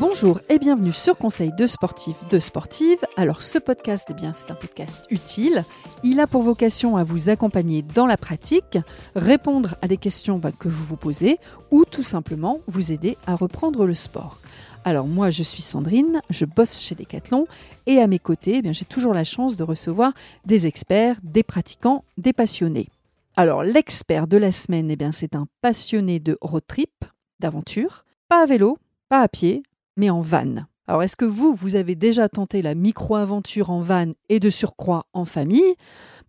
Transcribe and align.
Bonjour 0.00 0.40
et 0.48 0.60
bienvenue 0.60 0.92
sur 0.92 1.18
Conseil 1.18 1.52
de 1.52 1.66
sportifs 1.66 2.22
de 2.30 2.38
sportives. 2.38 3.04
Alors 3.16 3.42
ce 3.42 3.58
podcast, 3.58 4.06
eh 4.10 4.14
bien, 4.14 4.32
c'est 4.32 4.48
un 4.52 4.54
podcast 4.54 5.04
utile. 5.10 5.64
Il 6.04 6.20
a 6.20 6.28
pour 6.28 6.42
vocation 6.42 6.96
à 6.96 7.02
vous 7.02 7.30
accompagner 7.30 7.82
dans 7.82 8.06
la 8.06 8.16
pratique, 8.16 8.78
répondre 9.16 9.74
à 9.82 9.88
des 9.88 9.96
questions 9.96 10.38
bah, 10.38 10.52
que 10.52 10.68
vous 10.68 10.84
vous 10.84 10.96
posez 10.96 11.38
ou 11.72 11.84
tout 11.84 12.04
simplement 12.04 12.60
vous 12.68 12.92
aider 12.92 13.18
à 13.26 13.34
reprendre 13.34 13.86
le 13.86 13.94
sport. 13.94 14.38
Alors 14.84 15.08
moi, 15.08 15.30
je 15.30 15.42
suis 15.42 15.62
Sandrine, 15.62 16.22
je 16.30 16.44
bosse 16.44 16.80
chez 16.80 16.94
Decathlon 16.94 17.48
et 17.86 17.98
à 17.98 18.06
mes 18.06 18.20
côtés, 18.20 18.58
eh 18.58 18.62
bien, 18.62 18.72
j'ai 18.72 18.84
toujours 18.84 19.14
la 19.14 19.24
chance 19.24 19.56
de 19.56 19.64
recevoir 19.64 20.12
des 20.44 20.68
experts, 20.68 21.16
des 21.24 21.42
pratiquants, 21.42 22.04
des 22.18 22.32
passionnés. 22.32 22.88
Alors 23.34 23.64
l'expert 23.64 24.28
de 24.28 24.36
la 24.36 24.52
semaine, 24.52 24.92
eh 24.92 25.12
c'est 25.12 25.34
un 25.34 25.48
passionné 25.60 26.20
de 26.20 26.38
road 26.40 26.62
trip, 26.68 27.04
d'aventure, 27.40 28.04
pas 28.28 28.44
à 28.44 28.46
vélo, 28.46 28.78
pas 29.08 29.22
à 29.22 29.28
pied, 29.28 29.62
mais 29.98 30.08
en 30.08 30.22
van. 30.22 30.54
Alors 30.86 31.02
est-ce 31.02 31.16
que 31.16 31.26
vous, 31.26 31.54
vous 31.54 31.76
avez 31.76 31.94
déjà 31.94 32.30
tenté 32.30 32.62
la 32.62 32.74
micro-aventure 32.74 33.68
en 33.68 33.82
van 33.82 34.12
et 34.30 34.40
de 34.40 34.48
surcroît 34.48 35.04
en 35.12 35.26
famille? 35.26 35.74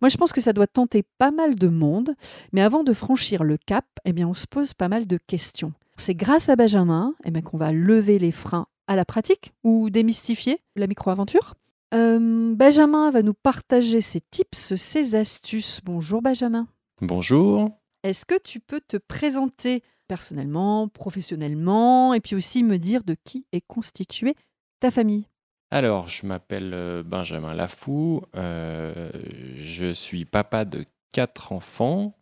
Moi 0.02 0.10
je 0.10 0.18
pense 0.18 0.34
que 0.34 0.42
ça 0.42 0.52
doit 0.52 0.66
tenter 0.66 1.02
pas 1.16 1.30
mal 1.30 1.56
de 1.56 1.68
monde, 1.68 2.14
mais 2.52 2.60
avant 2.60 2.84
de 2.84 2.92
franchir 2.92 3.42
le 3.42 3.56
cap, 3.56 3.86
eh 4.04 4.12
bien, 4.12 4.28
on 4.28 4.34
se 4.34 4.46
pose 4.46 4.74
pas 4.74 4.88
mal 4.88 5.06
de 5.06 5.16
questions. 5.16 5.72
C'est 5.96 6.14
grâce 6.14 6.50
à 6.50 6.56
Benjamin 6.56 7.14
eh 7.24 7.30
bien, 7.30 7.40
qu'on 7.40 7.56
va 7.56 7.72
lever 7.72 8.18
les 8.18 8.32
freins 8.32 8.66
à 8.86 8.96
la 8.96 9.06
pratique 9.06 9.52
ou 9.64 9.88
démystifier 9.88 10.60
la 10.76 10.86
micro-aventure. 10.86 11.54
Euh, 11.94 12.54
Benjamin 12.54 13.10
va 13.10 13.22
nous 13.22 13.34
partager 13.34 14.00
ses 14.00 14.20
tips, 14.20 14.74
ses 14.74 15.14
astuces. 15.14 15.80
Bonjour 15.82 16.20
Benjamin. 16.20 16.68
Bonjour. 17.00 17.70
Est-ce 18.02 18.26
que 18.26 18.38
tu 18.38 18.60
peux 18.60 18.80
te 18.80 18.96
présenter 18.96 19.82
personnellement, 20.10 20.88
professionnellement, 20.88 22.14
et 22.14 22.20
puis 22.20 22.34
aussi 22.34 22.64
me 22.64 22.78
dire 22.78 23.04
de 23.04 23.14
qui 23.22 23.46
est 23.52 23.60
constituée 23.60 24.34
ta 24.80 24.90
famille 24.90 25.28
Alors, 25.70 26.08
je 26.08 26.26
m'appelle 26.26 26.72
euh, 26.74 27.04
Benjamin 27.04 27.54
Lafou, 27.54 28.20
euh, 28.34 29.12
je 29.54 29.92
suis 29.92 30.24
papa 30.24 30.64
de 30.64 30.84
quatre 31.12 31.52
enfants 31.52 32.16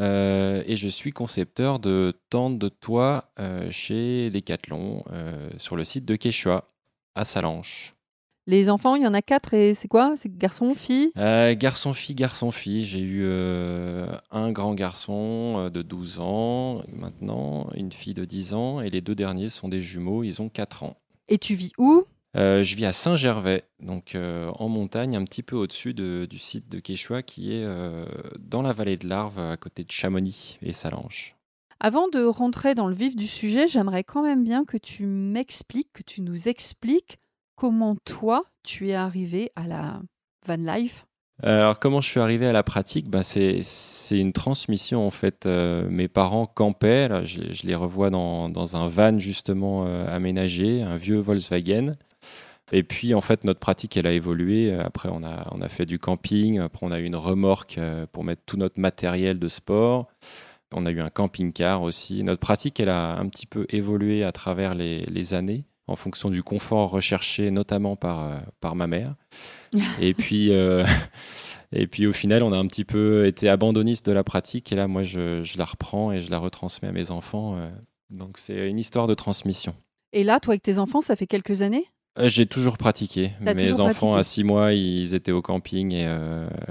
euh, 0.00 0.62
et 0.64 0.78
je 0.78 0.88
suis 0.88 1.12
concepteur 1.12 1.78
de 1.78 2.18
tentes 2.30 2.58
de 2.58 2.70
toit 2.70 3.30
chez 3.70 4.30
Decathlon 4.30 5.04
sur 5.58 5.76
le 5.76 5.84
site 5.84 6.06
de 6.06 6.16
Quechua 6.16 6.70
à 7.14 7.26
Salanches. 7.26 7.93
Les 8.46 8.68
enfants, 8.68 8.94
il 8.94 9.02
y 9.02 9.06
en 9.06 9.14
a 9.14 9.22
quatre 9.22 9.54
et 9.54 9.72
c'est 9.72 9.88
quoi? 9.88 10.14
C'est 10.18 10.36
garçon, 10.36 10.74
fille? 10.74 11.12
Euh, 11.16 11.54
Garçon, 11.56 11.94
fille, 11.94 12.14
garçon, 12.14 12.50
fille. 12.50 12.84
J'ai 12.84 13.00
eu 13.00 13.22
euh, 13.24 14.06
un 14.30 14.52
grand 14.52 14.74
garçon 14.74 15.54
euh, 15.56 15.70
de 15.70 15.80
12 15.80 16.20
ans 16.20 16.82
maintenant, 16.92 17.68
une 17.74 17.90
fille 17.90 18.12
de 18.12 18.26
10 18.26 18.52
ans 18.52 18.80
et 18.82 18.90
les 18.90 19.00
deux 19.00 19.14
derniers 19.14 19.48
sont 19.48 19.68
des 19.68 19.80
jumeaux, 19.80 20.24
ils 20.24 20.42
ont 20.42 20.50
4 20.50 20.82
ans. 20.82 20.98
Et 21.28 21.38
tu 21.38 21.54
vis 21.54 21.72
où? 21.78 22.04
Je 22.36 22.74
vis 22.74 22.84
à 22.84 22.92
Saint-Gervais, 22.92 23.62
donc 23.78 24.16
en 24.16 24.68
montagne, 24.68 25.14
un 25.16 25.22
petit 25.22 25.44
peu 25.44 25.54
au-dessus 25.54 25.94
du 25.94 26.38
site 26.38 26.68
de 26.68 26.80
Quechua 26.80 27.22
qui 27.22 27.54
est 27.54 27.64
dans 28.40 28.60
la 28.60 28.72
vallée 28.72 28.96
de 28.96 29.08
l'Arve, 29.08 29.38
à 29.38 29.56
côté 29.56 29.84
de 29.84 29.92
Chamonix 29.92 30.58
et 30.60 30.72
Salanches. 30.72 31.36
Avant 31.78 32.08
de 32.08 32.24
rentrer 32.24 32.74
dans 32.74 32.88
le 32.88 32.94
vif 32.94 33.14
du 33.14 33.28
sujet, 33.28 33.68
j'aimerais 33.68 34.02
quand 34.02 34.24
même 34.24 34.42
bien 34.42 34.64
que 34.64 34.76
tu 34.76 35.06
m'expliques, 35.06 35.92
que 35.92 36.02
tu 36.02 36.22
nous 36.22 36.48
expliques 36.48 37.18
comment 37.56 37.96
toi, 38.04 38.42
tu 38.62 38.88
es 38.88 38.94
arrivé 38.94 39.50
à 39.56 39.66
la 39.66 40.00
van 40.46 40.56
life? 40.56 41.06
Alors 41.42 41.80
comment 41.80 42.00
je 42.00 42.08
suis 42.08 42.20
arrivé 42.20 42.46
à 42.46 42.52
la 42.52 42.62
pratique? 42.62 43.10
Ben, 43.10 43.22
c'est, 43.22 43.60
une 44.12 44.32
transmission 44.32 45.04
en 45.06 45.10
fait. 45.10 45.46
Euh, 45.46 45.88
mes 45.90 46.06
parents 46.06 46.46
campaient, 46.46 47.08
je, 47.26 47.66
les 47.66 47.74
revois 47.74 48.10
dans, 48.10 48.48
dans, 48.48 48.76
un 48.76 48.88
van 48.88 49.18
justement 49.18 49.84
euh, 49.86 50.06
aménagé, 50.06 50.82
un 50.82 50.96
vieux 50.96 51.18
Volkswagen. 51.18 51.96
Et 52.72 52.82
puis 52.82 53.14
en 53.14 53.20
fait 53.20 53.44
notre 53.44 53.60
pratique 53.60 53.96
elle 53.96 54.06
a 54.06 54.12
évolué. 54.12 54.72
Après 54.74 55.08
on 55.10 55.24
a, 55.24 55.48
on 55.50 55.60
a 55.60 55.68
fait 55.68 55.86
du 55.86 55.98
camping, 55.98 56.60
après 56.60 56.86
on 56.86 56.92
a 56.92 57.00
eu 57.00 57.04
une 57.04 57.16
remorque 57.16 57.78
euh, 57.78 58.06
pour 58.12 58.22
mettre 58.22 58.42
tout 58.46 58.56
notre 58.56 58.78
matériel 58.78 59.38
de 59.38 59.48
sport. 59.48 60.06
On 60.72 60.86
a 60.86 60.90
eu 60.90 61.00
un 61.00 61.10
camping-car 61.10 61.82
aussi. 61.82 62.22
Notre 62.22 62.40
pratique 62.40 62.78
elle 62.78 62.88
a 62.88 63.16
un 63.16 63.28
petit 63.28 63.46
peu 63.46 63.66
évolué 63.70 64.22
à 64.24 64.32
travers 64.32 64.74
les 64.74 65.34
années 65.34 65.66
en 65.86 65.96
fonction 65.96 66.30
du 66.30 66.42
confort 66.42 66.90
recherché, 66.90 67.50
notamment 67.50 67.96
par, 67.96 68.24
euh, 68.24 68.38
par 68.60 68.74
ma 68.74 68.86
mère. 68.86 69.14
et, 70.00 70.14
puis, 70.14 70.50
euh, 70.50 70.84
et 71.72 71.86
puis 71.86 72.06
au 72.06 72.12
final, 72.12 72.42
on 72.42 72.52
a 72.52 72.56
un 72.56 72.66
petit 72.66 72.84
peu 72.84 73.26
été 73.26 73.48
abandonniste 73.48 74.06
de 74.06 74.12
la 74.12 74.24
pratique. 74.24 74.72
Et 74.72 74.76
là, 74.76 74.86
moi, 74.86 75.02
je, 75.02 75.42
je 75.42 75.58
la 75.58 75.64
reprends 75.64 76.12
et 76.12 76.20
je 76.20 76.30
la 76.30 76.38
retransmets 76.38 76.88
à 76.88 76.92
mes 76.92 77.10
enfants. 77.10 77.56
Euh. 77.56 77.70
donc 78.10 78.38
c'est 78.38 78.68
une 78.68 78.78
histoire 78.78 79.06
de 79.06 79.14
transmission. 79.14 79.74
Et 80.12 80.24
là, 80.24 80.40
toi, 80.40 80.52
avec 80.52 80.62
tes 80.62 80.78
enfants, 80.78 81.00
ça 81.00 81.16
fait 81.16 81.26
quelques 81.26 81.62
années? 81.62 81.86
J'ai 82.22 82.46
toujours 82.46 82.78
pratiqué. 82.78 83.32
mes 83.40 83.80
enfants, 83.80 84.14
à 84.14 84.22
six 84.22 84.44
mois, 84.44 84.72
ils 84.72 85.16
étaient 85.16 85.32
au 85.32 85.42
camping 85.42 85.92
et, 85.92 86.08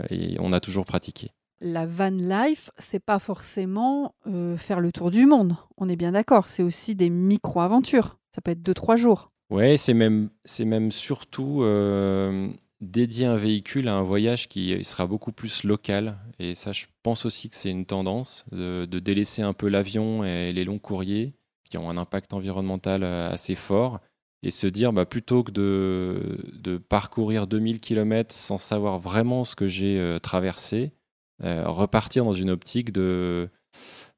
et 0.10 0.38
on 0.40 0.54
a 0.54 0.62
toujours 0.62 0.86
pratiqué 0.86 1.32
la 1.66 1.86
van 1.86 2.10
life, 2.10 2.72
c'est 2.78 3.00
pas 3.00 3.20
forcément 3.20 4.16
faire 4.58 4.82
le 4.82 4.92
tour 4.92 5.12
du 5.12 5.26
monde. 5.26 5.56
On 5.78 5.88
est 5.88 5.96
bien 5.96 6.12
d'accord. 6.12 6.50
C'est 6.50 6.62
aussi 6.62 6.94
des 6.94 7.10
micro-aventures. 7.10 8.18
Ça 8.34 8.42
peut 8.42 8.52
être 8.52 8.64
deux, 8.64 8.74
trois 8.74 8.96
jours. 8.96 9.32
Ouais, 9.50 9.78
c'est 9.78 9.94
même, 9.94 10.30
c'est 10.46 10.66
même 10.66 10.92
surtout 10.92 11.62
euh, 11.62 12.50
dédier 12.82 13.28
un 13.28 13.38
véhicule 13.38 13.88
à 13.88 13.96
un 13.96 14.02
voyage 14.02 14.48
qui 14.48 14.84
sera 14.84 15.06
beaucoup 15.06 15.32
plus 15.32 15.64
local. 15.64 16.18
Et 16.40 16.56
ça, 16.56 16.72
je 16.72 16.86
pense 17.04 17.26
aussi 17.26 17.50
que 17.50 17.56
c'est 17.56 17.70
une 17.70 17.86
tendance 17.86 18.46
de, 18.52 18.86
délaisser 18.86 19.44
un 19.44 19.54
peu 19.54 19.68
l'avion 19.68 20.24
et 20.24 20.52
les 20.52 20.64
longs 20.64 20.80
courriers 20.80 21.36
qui 21.70 21.78
ont 21.78 21.90
un 21.90 21.98
impact 21.98 22.34
environnemental 22.34 23.04
euh, 23.04 23.30
assez 23.32 23.56
fort 23.56 24.00
et 24.42 24.50
se 24.50 24.68
dire 24.68 24.92
bah, 24.92 25.06
plutôt 25.06 25.44
que 25.44 25.52
de, 25.52 26.38
de 26.54 26.78
parcourir 26.78 27.46
2000 27.46 27.80
km 27.80 28.34
sans 28.34 28.58
savoir 28.58 29.00
vraiment 29.00 29.46
ce 29.46 29.56
que 29.56 29.68
j'ai 29.68 30.00
euh, 30.00 30.18
traversé, 30.20 30.92
repartir 31.42 32.24
dans 32.24 32.34
une 32.34 32.50
optique 32.50 32.94
de 32.94 33.50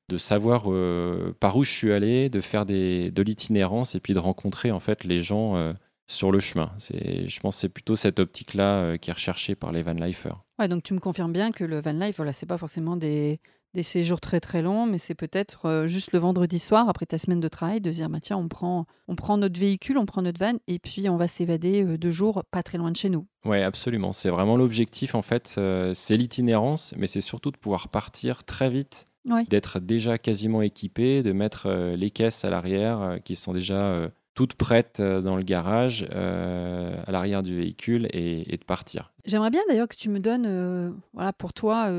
de 0.10 0.18
savoir 0.18 0.64
euh, 0.68 1.36
par 1.40 1.58
où 1.58 1.64
je 1.64 1.72
suis 1.72 1.92
allé, 1.92 2.30
de 2.30 2.42
faire 2.42 2.66
des, 2.66 3.12
de 3.12 3.22
l'itinérance 3.22 3.96
et 3.96 4.00
puis 4.00 4.14
de 4.14 4.20
rencontrer 4.20 4.72
en 4.72 4.80
fait 4.80 5.04
les 5.04 5.22
gens 5.22 5.56
euh, 5.56 5.74
sur 6.08 6.32
le 6.32 6.40
chemin. 6.40 6.72
C'est, 6.78 7.28
je 7.28 7.40
pense 7.40 7.56
que 7.56 7.62
c'est 7.62 7.70
plutôt 7.70 7.96
cette 7.96 8.20
optique-là 8.20 8.78
euh, 8.78 8.98
qui 8.98 9.10
est 9.10 9.14
recherchée 9.14 9.56
par 9.56 9.72
les 9.72 9.82
van 9.82 9.94
lifers. 9.94 10.44
Ouais, 10.60 10.68
donc 10.68 10.84
tu 10.84 10.94
me 10.94 11.00
confirmes 11.00 11.34
bien 11.34 11.52
que 11.52 11.64
le 11.64 11.82
van 11.82 11.94
life, 11.94 12.18
voilà, 12.18 12.34
c'est 12.34 12.46
pas 12.46 12.60
forcément 12.60 12.98
des, 12.98 13.40
des 13.74 13.82
séjours 13.82 14.22
très 14.22 14.40
très 14.40 14.62
longs, 14.62 14.86
mais 14.86 15.00
c'est 15.00 15.16
peut-être 15.16 15.86
juste 15.88 16.14
le 16.14 16.20
vendredi 16.20 16.60
soir 16.60 16.88
après 16.88 17.08
ta 17.08 17.18
semaine 17.18 17.40
de 17.40 17.48
travail 17.48 17.82
de 17.82 17.90
dire 17.90 18.08
bah, 18.08 18.20
tiens 18.22 18.38
on 18.38 18.48
prend 18.48 18.86
on 19.08 19.16
prend 19.16 19.38
notre 19.38 19.60
véhicule, 19.60 19.98
on 19.98 20.06
prend 20.06 20.22
notre 20.22 20.40
van 20.40 20.54
et 20.68 20.80
puis 20.80 21.10
on 21.10 21.18
va 21.18 21.28
s'évader 21.28 21.98
deux 21.98 22.12
jours 22.12 22.44
pas 22.52 22.64
très 22.64 22.78
loin 22.78 22.92
de 22.92 22.96
chez 22.96 23.10
nous. 23.10 23.28
Oui, 23.44 23.62
absolument. 23.62 24.14
C'est 24.14 24.30
vraiment 24.30 24.56
l'objectif 24.56 25.16
en 25.16 25.22
fait. 25.22 25.60
c'est 25.94 26.16
l'itinérance, 26.16 26.94
mais 26.96 27.08
c'est 27.08 27.22
surtout 27.22 27.52
de 27.52 27.58
pouvoir 27.58 27.90
partir 27.90 28.46
très 28.46 28.70
vite 28.70 29.08
d'être 29.48 29.80
déjà 29.80 30.18
quasiment 30.18 30.62
équipé, 30.62 31.24
de 31.24 31.32
mettre 31.32 31.68
euh, 31.68 31.96
les 31.96 32.12
caisses 32.12 32.46
à 32.46 32.50
l'arrière 32.50 33.02
euh, 33.02 33.18
qui 33.18 33.36
sont 33.36 33.54
déjà 33.54 33.82
euh, 33.82 34.10
toutes 34.34 34.56
prêtes 34.56 35.02
dans 35.02 35.38
le 35.38 35.44
garage, 35.44 36.04
à 36.12 37.10
l'arrière 37.10 37.42
du 37.42 37.56
véhicule 37.56 38.10
et, 38.12 38.58
de 38.58 38.66
partir. 38.66 39.14
J'aimerais 39.24 39.50
bien 39.50 39.62
d'ailleurs 39.70 39.88
que 39.88 39.96
tu 39.96 40.10
me 40.10 40.20
donnes, 40.20 40.94
voilà, 41.14 41.32
pour 41.32 41.54
toi, 41.54 41.90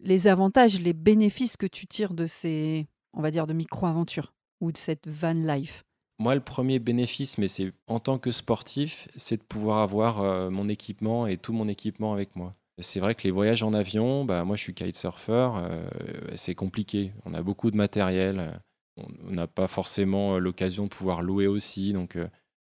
les 0.00 0.28
avantages, 0.28 0.80
les 0.80 0.94
bénéfices 0.94 1.58
que 1.58 1.66
tu 1.66 1.86
tires 1.86 2.14
de 2.14 2.26
ces, 2.26 2.86
on 3.12 3.20
va 3.20 3.30
dire, 3.30 3.46
de 3.46 3.52
micro-aventures 3.52 4.32
ou 4.62 4.72
de 4.72 4.78
cette 4.78 5.08
van 5.08 5.34
life. 5.34 5.84
Moi, 6.18 6.34
le 6.34 6.40
premier 6.40 6.78
bénéfice, 6.78 7.36
mais 7.36 7.48
c'est 7.48 7.70
en 7.86 8.00
tant 8.00 8.18
que 8.18 8.30
sportif, 8.30 9.06
c'est 9.14 9.36
de 9.36 9.42
pouvoir 9.42 9.80
avoir 9.80 10.50
mon 10.50 10.70
équipement 10.70 11.26
et 11.26 11.36
tout 11.36 11.52
mon 11.52 11.68
équipement 11.68 12.14
avec 12.14 12.34
moi. 12.34 12.54
C'est 12.78 13.00
vrai 13.00 13.14
que 13.14 13.22
les 13.24 13.30
voyages 13.30 13.62
en 13.62 13.72
avion, 13.72 14.24
bah, 14.26 14.44
moi 14.44 14.56
je 14.56 14.62
suis 14.62 14.74
kitesurfer, 14.74 15.50
euh, 15.56 15.88
c'est 16.34 16.54
compliqué. 16.54 17.12
On 17.24 17.32
a 17.32 17.42
beaucoup 17.42 17.70
de 17.70 17.76
matériel, 17.76 18.60
on 18.98 19.30
n'a 19.30 19.46
pas 19.46 19.66
forcément 19.66 20.34
euh, 20.34 20.38
l'occasion 20.38 20.84
de 20.84 20.90
pouvoir 20.90 21.22
louer 21.22 21.46
aussi. 21.46 21.94
Donc 21.94 22.16
euh, 22.16 22.28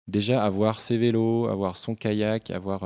déjà 0.06 0.44
avoir 0.44 0.78
ses 0.78 0.98
vélos, 0.98 1.48
avoir 1.48 1.76
son 1.76 1.96
kayak, 1.96 2.50
avoir 2.50 2.84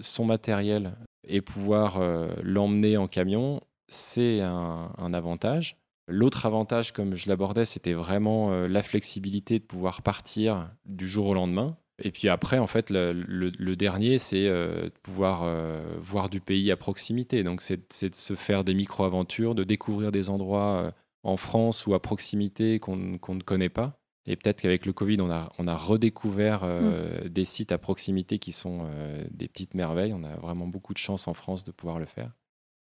son 0.00 0.24
matériel 0.24 0.94
et 1.26 1.40
pouvoir 1.40 2.00
l'emmener 2.42 2.96
en 2.96 3.06
camion, 3.06 3.60
c'est 3.88 4.40
un, 4.40 5.12
avantage. 5.12 5.76
L'autre 6.06 6.46
avantage, 6.46 6.92
comme 6.92 7.14
je 7.16 7.28
l'abordais, 7.28 7.66
c'était 7.66 7.92
vraiment 7.92 8.50
la 8.66 8.82
flexibilité 8.82 9.58
de 9.58 9.64
pouvoir 9.64 10.00
partir 10.00 10.70
du 10.86 11.06
jour 11.06 11.26
au 11.26 11.34
lendemain. 11.34 11.76
Et 12.00 12.12
puis 12.12 12.28
après, 12.28 12.58
en 12.58 12.66
fait, 12.66 12.90
le, 12.90 13.74
dernier, 13.74 14.18
c'est 14.18 14.46
euh, 14.46 14.84
de 14.84 14.98
pouvoir 15.02 15.42
euh, 15.42 15.82
voir 15.98 16.28
du 16.28 16.40
pays 16.40 16.70
à 16.70 16.76
proximité. 16.76 17.42
Donc, 17.42 17.60
c'est 17.60 18.10
de 18.10 18.14
se 18.14 18.34
faire 18.34 18.62
des 18.62 18.74
micro-aventures, 18.74 19.54
de 19.54 19.64
découvrir 19.64 20.12
des 20.12 20.30
endroits 20.30 20.84
euh, 20.84 20.90
en 21.24 21.36
France 21.36 21.86
ou 21.86 21.94
à 21.94 22.02
proximité 22.02 22.78
qu'on 22.78 22.96
ne 22.96 23.42
connaît 23.42 23.68
pas. 23.68 24.00
Et 24.26 24.36
peut-être 24.36 24.60
qu'avec 24.60 24.86
le 24.86 24.92
Covid, 24.92 25.20
on 25.20 25.30
a, 25.30 25.50
on 25.58 25.66
a 25.66 25.74
redécouvert 25.74 26.64
mm. 26.64 27.28
des 27.28 27.44
sites 27.46 27.72
à 27.72 27.78
proximité 27.78 28.38
qui 28.38 28.52
sont 28.52 28.86
des 29.30 29.48
petites 29.48 29.72
merveilles. 29.72 30.12
On 30.12 30.22
a 30.22 30.36
vraiment 30.36 30.66
beaucoup 30.66 30.92
de 30.92 30.98
chance 30.98 31.26
en 31.28 31.34
France 31.34 31.64
de 31.64 31.72
pouvoir 31.72 31.98
le 31.98 32.04
faire. 32.04 32.30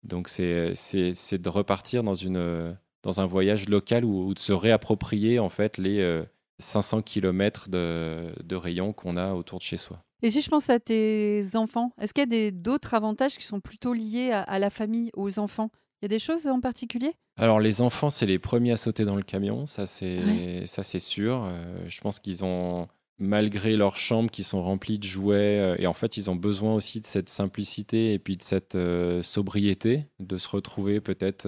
Donc, 0.04 0.28
c'est 0.28 0.74
de 0.74 1.50
repartir 1.50 2.04
dans, 2.04 2.16
une, 2.16 2.78
dans 3.02 3.22
un 3.22 3.26
voyage 3.26 3.70
local 3.70 4.04
ou, 4.04 4.34
de 4.34 4.40
se 4.40 4.52
réapproprier 4.52 5.40
en 5.40 5.48
fait 5.48 5.78
les 5.78 6.26
500 6.60 7.02
km 7.02 7.70
de, 7.70 8.34
de 8.44 8.56
rayon 8.56 8.94
qu'on 8.94 9.18
a 9.18 9.34
autour 9.34 9.60
de 9.60 9.64
chez 9.64 9.78
soi. 9.78 10.02
Et 10.24 10.32
si 10.32 10.42
je 10.42 10.50
pense 10.50 10.70
à 10.70 10.80
tes 10.80 11.44
enfants, 11.56 11.92
est-ce 12.02 12.14
qu'il 12.14 12.34
y 12.34 12.48
a 12.48 12.52
d'autres 12.52 12.94
avantages 12.96 13.38
qui 13.38 13.46
sont 13.46 13.60
plutôt 13.60 13.94
liés 13.94 14.32
à, 14.32 14.60
la 14.60 14.70
famille, 14.70 15.12
aux 15.16 15.38
enfants? 15.40 15.70
Il 16.02 16.06
y 16.06 16.08
a 16.08 16.10
des 16.10 16.20
choses 16.20 16.48
en 16.48 16.60
particulier? 16.60 17.14
Alors 17.38 17.60
les 17.60 17.82
enfants, 17.82 18.10
c'est 18.10 18.26
les 18.26 18.40
premiers 18.40 18.72
à 18.72 18.78
sauter 18.78 19.06
dans 19.06 19.16
le 19.16 19.24
camion, 19.24 19.66
ça 19.68 19.86
c'est 19.86 20.66
c'est 20.66 21.00
sûr. 21.00 21.44
Euh, 21.44 21.78
je 21.88 22.02
pense 22.02 22.20
qu'ils 22.20 22.44
ont 22.44 22.88
malgré 23.20 23.76
leurs 23.76 23.98
chambres 23.98 24.30
qui 24.30 24.44
sont 24.44 24.62
remplies 24.62 24.98
de 24.98 25.04
jouets, 25.04 25.60
euh, 25.60 25.76
et 25.78 25.86
en 25.86 25.94
fait 25.94 26.18
ils 26.18 26.30
ont 26.32 26.36
besoin 26.36 26.74
aussi 26.74 27.00
de 27.00 27.06
cette 27.06 27.30
simplicité 27.30 28.14
et 28.14 28.20
puis 28.20 28.38
de 28.38 28.44
cette 28.44 28.76
euh, 28.76 29.22
sobriété, 29.22 30.06
de 30.20 30.38
se 30.40 30.50
retrouver 30.50 31.00
peut-être 31.00 31.48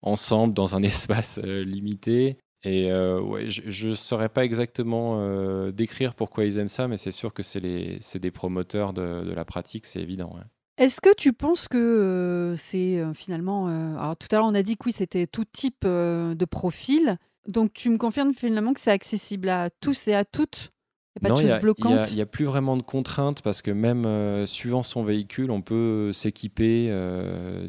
ensemble 0.00 0.54
dans 0.54 0.76
un 0.76 0.82
espace 0.82 1.38
limité 1.42 2.38
et 2.64 2.90
euh, 2.90 3.20
ouais, 3.20 3.48
je 3.48 3.88
ne 3.88 3.94
saurais 3.94 4.28
pas 4.28 4.44
exactement 4.44 5.18
euh, 5.20 5.70
décrire 5.70 6.14
pourquoi 6.14 6.44
ils 6.44 6.58
aiment 6.58 6.68
ça, 6.68 6.88
mais 6.88 6.96
c'est 6.96 7.12
sûr 7.12 7.32
que 7.32 7.42
c'est 7.42 7.60
des 7.60 8.30
promoteurs 8.32 8.92
de, 8.92 9.24
de, 9.24 9.32
la 9.32 9.44
pratique, 9.44 9.86
c'est 9.86 10.00
évident. 10.00 10.34
Est-ce 10.76 11.00
que 11.00 11.14
tu 11.14 11.32
penses 11.32 11.68
que 11.68 11.78
euh, 11.78 12.56
c'est 12.56 13.02
finalement... 13.14 13.68
alors 13.96 14.16
tout 14.16 14.28
à 14.32 14.36
l'heure, 14.36 14.46
on 14.46 14.54
a 14.54 14.62
dit 14.62 14.76
que 14.76 14.86
oui, 14.86 14.92
c'était 14.92 15.26
tout 15.26 15.44
type 15.44 15.84
de 15.84 16.44
profil. 16.44 17.16
Donc 17.46 17.72
tu 17.72 17.90
me 17.90 17.96
confirmes 17.96 18.34
finalement 18.34 18.74
que 18.74 18.80
c'est 18.80 18.90
accessible 18.90 19.48
à 19.48 19.70
tous 19.80 20.08
et 20.08 20.14
à 20.14 20.24
toutes 20.24 20.70
il 21.20 21.24
n'y 21.24 21.30
a 21.30 21.34
pas 21.34 21.42
de 21.42 21.48
choses 21.48 21.60
bloquantes 21.60 22.10
Il 22.10 22.16
n'y 22.16 22.20
a, 22.20 22.26
plus 22.26 22.44
vraiment 22.44 22.76
de 22.76 22.82
contraintes 22.82 23.42
parce 23.42 23.60
que 23.60 23.72
même 23.72 24.46
suivant 24.46 24.84
son 24.84 25.02
véhicule, 25.02 25.50
on 25.50 25.62
peut 25.62 26.12
s'équiper 26.12 26.92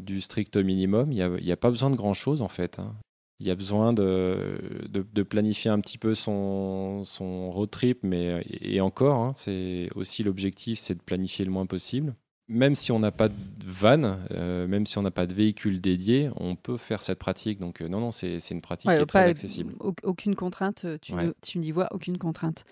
du 0.02 0.20
strict 0.20 0.56
minimum. 0.56 1.10
Il 1.10 1.16
n'y 1.16 1.50
a, 1.50 1.54
a, 1.54 1.56
pas 1.56 1.70
besoin 1.70 1.90
de 1.90 1.96
grand-chose 1.96 2.42
en 2.42 2.48
fait. 2.48 2.78
Hein 2.78 2.94
il 3.40 3.46
y 3.46 3.50
a 3.50 3.54
besoin 3.54 3.94
de, 3.94 4.58
de, 4.90 5.22
planifier 5.22 5.70
un 5.70 5.80
petit 5.80 5.96
peu 5.96 6.14
son, 6.14 7.02
son 7.04 7.50
road 7.50 7.70
trip, 7.70 8.00
mais 8.02 8.44
et 8.60 8.82
encore, 8.82 9.18
hein, 9.18 9.32
c'est 9.34 9.88
aussi 9.94 10.22
l'objectif, 10.22 10.78
c'est 10.78 10.94
de 10.94 11.00
planifier 11.00 11.46
le 11.46 11.50
moins 11.50 11.64
possible. 11.64 12.14
Même 12.48 12.74
si 12.74 12.92
on 12.92 12.98
n'a 12.98 13.12
pas 13.12 13.28
de 13.28 13.34
van, 13.64 14.18
euh, 14.32 14.66
même 14.66 14.84
si 14.84 14.98
on 14.98 15.02
n'a 15.02 15.10
pas 15.10 15.26
de 15.26 15.32
véhicule 15.32 15.80
dédié, 15.80 16.30
on 16.36 16.54
peut 16.54 16.76
faire 16.76 17.00
cette 17.00 17.18
pratique. 17.18 17.60
Donc 17.60 17.80
euh, 17.80 17.88
non, 17.88 18.00
non, 18.00 18.12
c'est 18.12 18.36
une 18.50 18.60
pratique 18.60 18.90
qui 18.90 18.96
est 18.96 19.06
très 19.06 19.24
accessible. 19.24 19.74
Aucune 20.02 20.34
contrainte, 20.34 20.84
euh, 20.84 20.98
tu, 21.00 21.14
tu 21.40 21.58
n'y 21.60 21.70
vois 21.70 21.88
aucune 21.92 22.18
contrainte. 22.18 22.64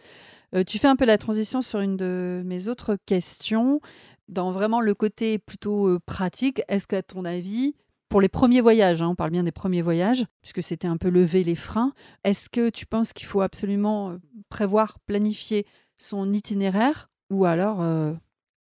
tu 0.66 0.78
fais 0.78 0.88
un 0.88 0.96
peu 0.96 1.06
la 1.06 1.16
transition 1.16 1.62
sur 1.62 1.80
une 1.80 1.96
de 1.96 2.42
mes 2.44 2.68
autres 2.68 2.98
questions. 3.06 3.80
Dans 4.28 4.50
vraiment 4.50 4.82
le 4.82 4.92
côté 4.92 5.38
plutôt 5.38 5.98
pratique, 6.04 6.60
est-ce 6.68 6.86
qu'à 6.86 7.02
ton 7.02 7.24
avis, 7.24 7.74
pour 8.08 8.20
les 8.20 8.28
premiers 8.28 8.60
voyages, 8.60 9.02
hein, 9.02 9.08
on 9.08 9.14
parle 9.14 9.30
bien 9.30 9.44
des 9.44 9.52
premiers 9.52 9.82
voyages, 9.82 10.24
puisque 10.40 10.62
c'était 10.62 10.88
un 10.88 10.96
peu 10.96 11.08
lever 11.08 11.44
les 11.44 11.54
freins, 11.54 11.92
est-ce 12.24 12.48
que 12.48 12.70
tu 12.70 12.86
penses 12.86 13.12
qu'il 13.12 13.26
faut 13.26 13.40
absolument 13.40 14.10
euh, 14.10 14.18
prévoir, 14.48 14.98
planifier 15.00 15.66
son 15.98 16.32
itinéraire 16.32 17.10
ou 17.30 17.44
alors, 17.44 17.82
euh, 17.82 18.14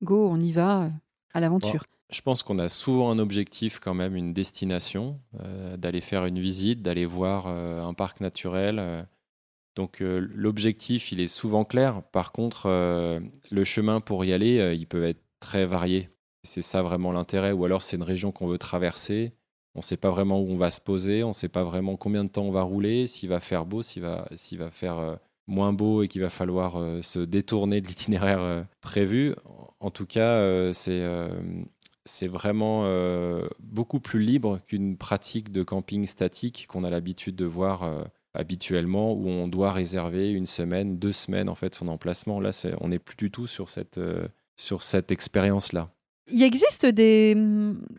go, 0.02 0.28
on 0.28 0.40
y 0.40 0.52
va 0.52 0.82
euh, 0.82 0.88
à 1.32 1.40
l'aventure? 1.40 1.84
Je 2.10 2.20
pense 2.20 2.42
qu'on 2.42 2.58
a 2.58 2.68
souvent 2.68 3.10
un 3.10 3.18
objectif 3.18 3.80
quand 3.80 3.94
même, 3.94 4.14
une 4.14 4.32
destination, 4.32 5.20
d'aller 5.76 6.00
faire 6.00 6.24
une 6.24 6.38
visite, 6.38 6.80
d'aller 6.80 7.04
voir 7.04 7.48
un 7.48 7.94
parc 7.94 8.20
naturel. 8.20 9.08
donc 9.74 9.98
l'objectif, 9.98 11.10
il 11.10 11.18
est 11.18 11.26
souvent 11.26 11.64
clair. 11.64 12.04
Par 12.12 12.30
contre, 12.30 12.68
le 12.68 13.64
chemin 13.64 14.00
pour 14.00 14.24
y 14.24 14.32
aller, 14.32 14.76
il 14.78 14.86
peut 14.86 15.02
être 15.02 15.20
très 15.40 15.66
varié. 15.66 16.08
C'est 16.46 16.62
ça 16.62 16.82
vraiment 16.82 17.12
l'intérêt. 17.12 17.52
Ou 17.52 17.64
alors 17.66 17.82
c'est 17.82 17.96
une 17.96 18.02
région 18.02 18.32
qu'on 18.32 18.46
veut 18.46 18.58
traverser. 18.58 19.32
On 19.76 19.80
ne 19.80 19.84
sait 19.84 19.98
pas 19.98 20.10
vraiment 20.10 20.40
où 20.40 20.48
on 20.48 20.56
va 20.56 20.70
se 20.70 20.80
poser. 20.80 21.22
On 21.22 21.28
ne 21.28 21.32
sait 21.34 21.50
pas 21.50 21.62
vraiment 21.62 21.96
combien 21.96 22.24
de 22.24 22.30
temps 22.30 22.44
on 22.44 22.50
va 22.50 22.62
rouler, 22.62 23.06
s'il 23.06 23.28
va 23.28 23.40
faire 23.40 23.66
beau, 23.66 23.82
s'il 23.82 24.02
va, 24.02 24.26
va 24.52 24.70
faire 24.70 24.98
euh, 24.98 25.16
moins 25.46 25.74
beau 25.74 26.02
et 26.02 26.08
qu'il 26.08 26.22
va 26.22 26.30
falloir 26.30 26.76
euh, 26.76 27.02
se 27.02 27.18
détourner 27.18 27.82
de 27.82 27.86
l'itinéraire 27.86 28.40
euh, 28.40 28.62
prévu. 28.80 29.34
En 29.80 29.90
tout 29.90 30.06
cas, 30.06 30.72
c'est 30.72 31.04
c'est 32.06 32.28
vraiment 32.28 32.84
beaucoup 33.58 34.00
plus 34.00 34.20
libre 34.20 34.60
qu'une 34.66 34.96
pratique 34.96 35.52
de 35.52 35.62
camping 35.62 36.06
statique 36.06 36.66
qu'on 36.68 36.84
a 36.84 36.90
l'habitude 36.90 37.36
de 37.36 37.44
voir 37.44 37.84
habituellement, 38.32 39.12
où 39.12 39.28
on 39.28 39.48
doit 39.48 39.72
réserver 39.72 40.30
une 40.30 40.46
semaine, 40.46 40.98
deux 40.98 41.12
semaines 41.12 41.48
en 41.48 41.54
fait 41.54 41.74
son 41.74 41.88
emplacement. 41.88 42.40
Là, 42.40 42.50
on 42.80 42.88
n'est 42.88 42.98
plus 42.98 43.16
du 43.16 43.30
tout 43.30 43.46
sur 43.46 43.68
cette, 43.68 44.00
sur 44.56 44.82
cette 44.82 45.10
expérience-là. 45.12 45.90
Il 46.28 46.42
existe 46.42 46.86
des, 46.86 47.36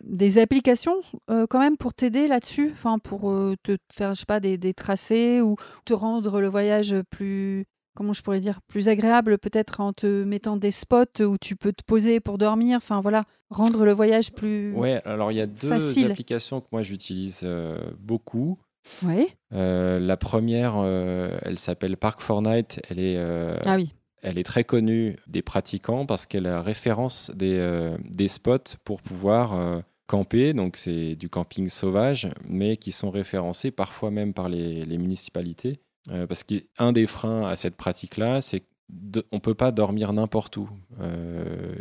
des 0.03 0.37
applications 0.37 1.01
euh, 1.29 1.45
quand 1.49 1.59
même 1.59 1.77
pour 1.77 1.93
t'aider 1.93 2.27
là-dessus, 2.27 2.71
enfin 2.73 2.99
pour 2.99 3.31
euh, 3.31 3.55
te 3.63 3.77
faire 3.91 4.15
je 4.15 4.21
sais 4.21 4.25
pas 4.25 4.39
des, 4.39 4.57
des, 4.57 4.73
tracés 4.73 5.41
ou 5.41 5.55
te 5.85 5.93
rendre 5.93 6.41
le 6.41 6.47
voyage 6.47 6.95
plus 7.09 7.65
comment 7.95 8.13
je 8.13 8.21
pourrais 8.21 8.41
dire 8.41 8.59
plus 8.67 8.89
agréable 8.89 9.37
peut-être 9.37 9.79
en 9.79 9.93
te 9.93 10.23
mettant 10.23 10.57
des 10.57 10.71
spots 10.71 11.21
où 11.21 11.37
tu 11.39 11.55
peux 11.55 11.71
te 11.71 11.83
poser 11.83 12.19
pour 12.19 12.37
dormir, 12.37 12.77
enfin 12.77 13.01
voilà, 13.01 13.23
rendre 13.49 13.85
le 13.85 13.93
voyage 13.93 14.33
plus 14.33 14.73
Ouais, 14.73 15.01
alors 15.05 15.31
il 15.31 15.35
y 15.35 15.41
a 15.41 15.47
deux 15.47 16.05
applications 16.05 16.59
que 16.61 16.67
moi 16.71 16.83
j'utilise 16.83 17.41
euh, 17.43 17.77
beaucoup. 17.99 18.59
Oui. 19.03 19.27
la 19.51 20.17
première, 20.17 20.77
elle 20.77 21.59
s'appelle 21.59 21.97
Park 21.97 22.21
Fortnite. 22.21 22.79
Elle 22.89 22.99
est 22.99 23.17
ah 23.65 23.75
oui. 23.75 23.93
Elle 24.21 24.37
est 24.37 24.43
très 24.43 24.63
connue 24.63 25.15
des 25.27 25.41
pratiquants 25.41 26.05
parce 26.05 26.25
qu'elle 26.25 26.47
référence 26.47 27.31
des, 27.35 27.57
euh, 27.59 27.97
des 28.03 28.27
spots 28.27 28.75
pour 28.83 29.01
pouvoir 29.01 29.53
euh, 29.53 29.79
camper. 30.07 30.53
Donc 30.53 30.77
c'est 30.77 31.15
du 31.15 31.29
camping 31.29 31.69
sauvage, 31.69 32.29
mais 32.47 32.77
qui 32.77 32.91
sont 32.91 33.11
référencés 33.11 33.71
parfois 33.71 34.11
même 34.11 34.33
par 34.33 34.49
les, 34.49 34.85
municipalités. 34.97 35.79
Euh, 36.09 36.25
parce 36.25 36.43
qu'un 36.43 36.91
des 36.91 37.05
freins 37.05 37.47
à 37.47 37.55
cette 37.55 37.75
pratique-là, 37.75 38.41
c'est 38.41 38.61
qu'on 38.61 39.35
ne 39.35 39.39
peut 39.39 39.53
pas 39.53 39.71
dormir 39.71 40.13
n'importe 40.13 40.55
où. 40.57 40.69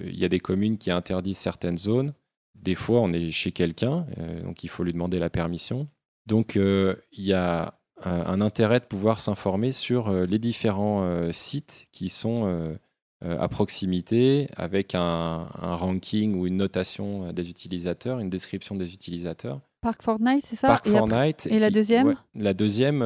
Il 0.05 0.19
y 0.19 0.25
a 0.25 0.29
des 0.29 0.41
communes 0.41 0.77
qui 0.77 0.91
interdisent 0.91 1.39
certaines 1.39 1.79
zones. 1.79 2.13
Des 2.57 2.75
fois, 2.75 3.01
on 3.01 3.13
est 3.13 3.31
chez 3.31 3.53
quelqu'un, 3.53 4.07
donc 4.43 4.65
il 4.65 4.69
faut 4.69 4.83
lui 4.83 4.93
demander 4.93 5.21
la 5.21 5.31
permission. 5.31 5.87
Donc 6.27 6.57
il 6.57 6.97
y 7.13 7.33
a 7.33 7.76
un 8.05 8.41
intérêt 8.41 8.81
de 8.81 8.85
pouvoir 8.85 9.21
s'informer 9.21 9.73
sur 9.73 10.09
euh, 10.09 10.27
les 10.27 10.39
différents 10.39 11.03
euh, 11.05 11.33
sites 11.33 11.87
qui 11.93 12.09
sont 12.09 12.45
euh, 12.45 12.77
à 13.23 13.49
proximité 13.49 14.49
avec 14.57 14.95
un, 14.95 15.49
ranking 15.55 16.37
ou 16.37 16.47
une 16.47 16.57
notation 16.57 17.33
des 17.33 17.49
utilisateurs, 17.49 18.21
une 18.21 18.29
description 18.29 18.77
des 18.77 18.93
utilisateurs. 18.93 19.61
Park 19.81 20.03
Fortnite, 20.03 20.45
c'est 20.45 20.57
ça? 20.57 20.69
Park 20.69 20.87
et 20.87 20.91
Fortnite. 20.91 21.49
Et 21.51 21.59
la 21.59 21.71
deuxième? 21.71 22.15
La 22.35 22.53
deuxième 22.53 23.01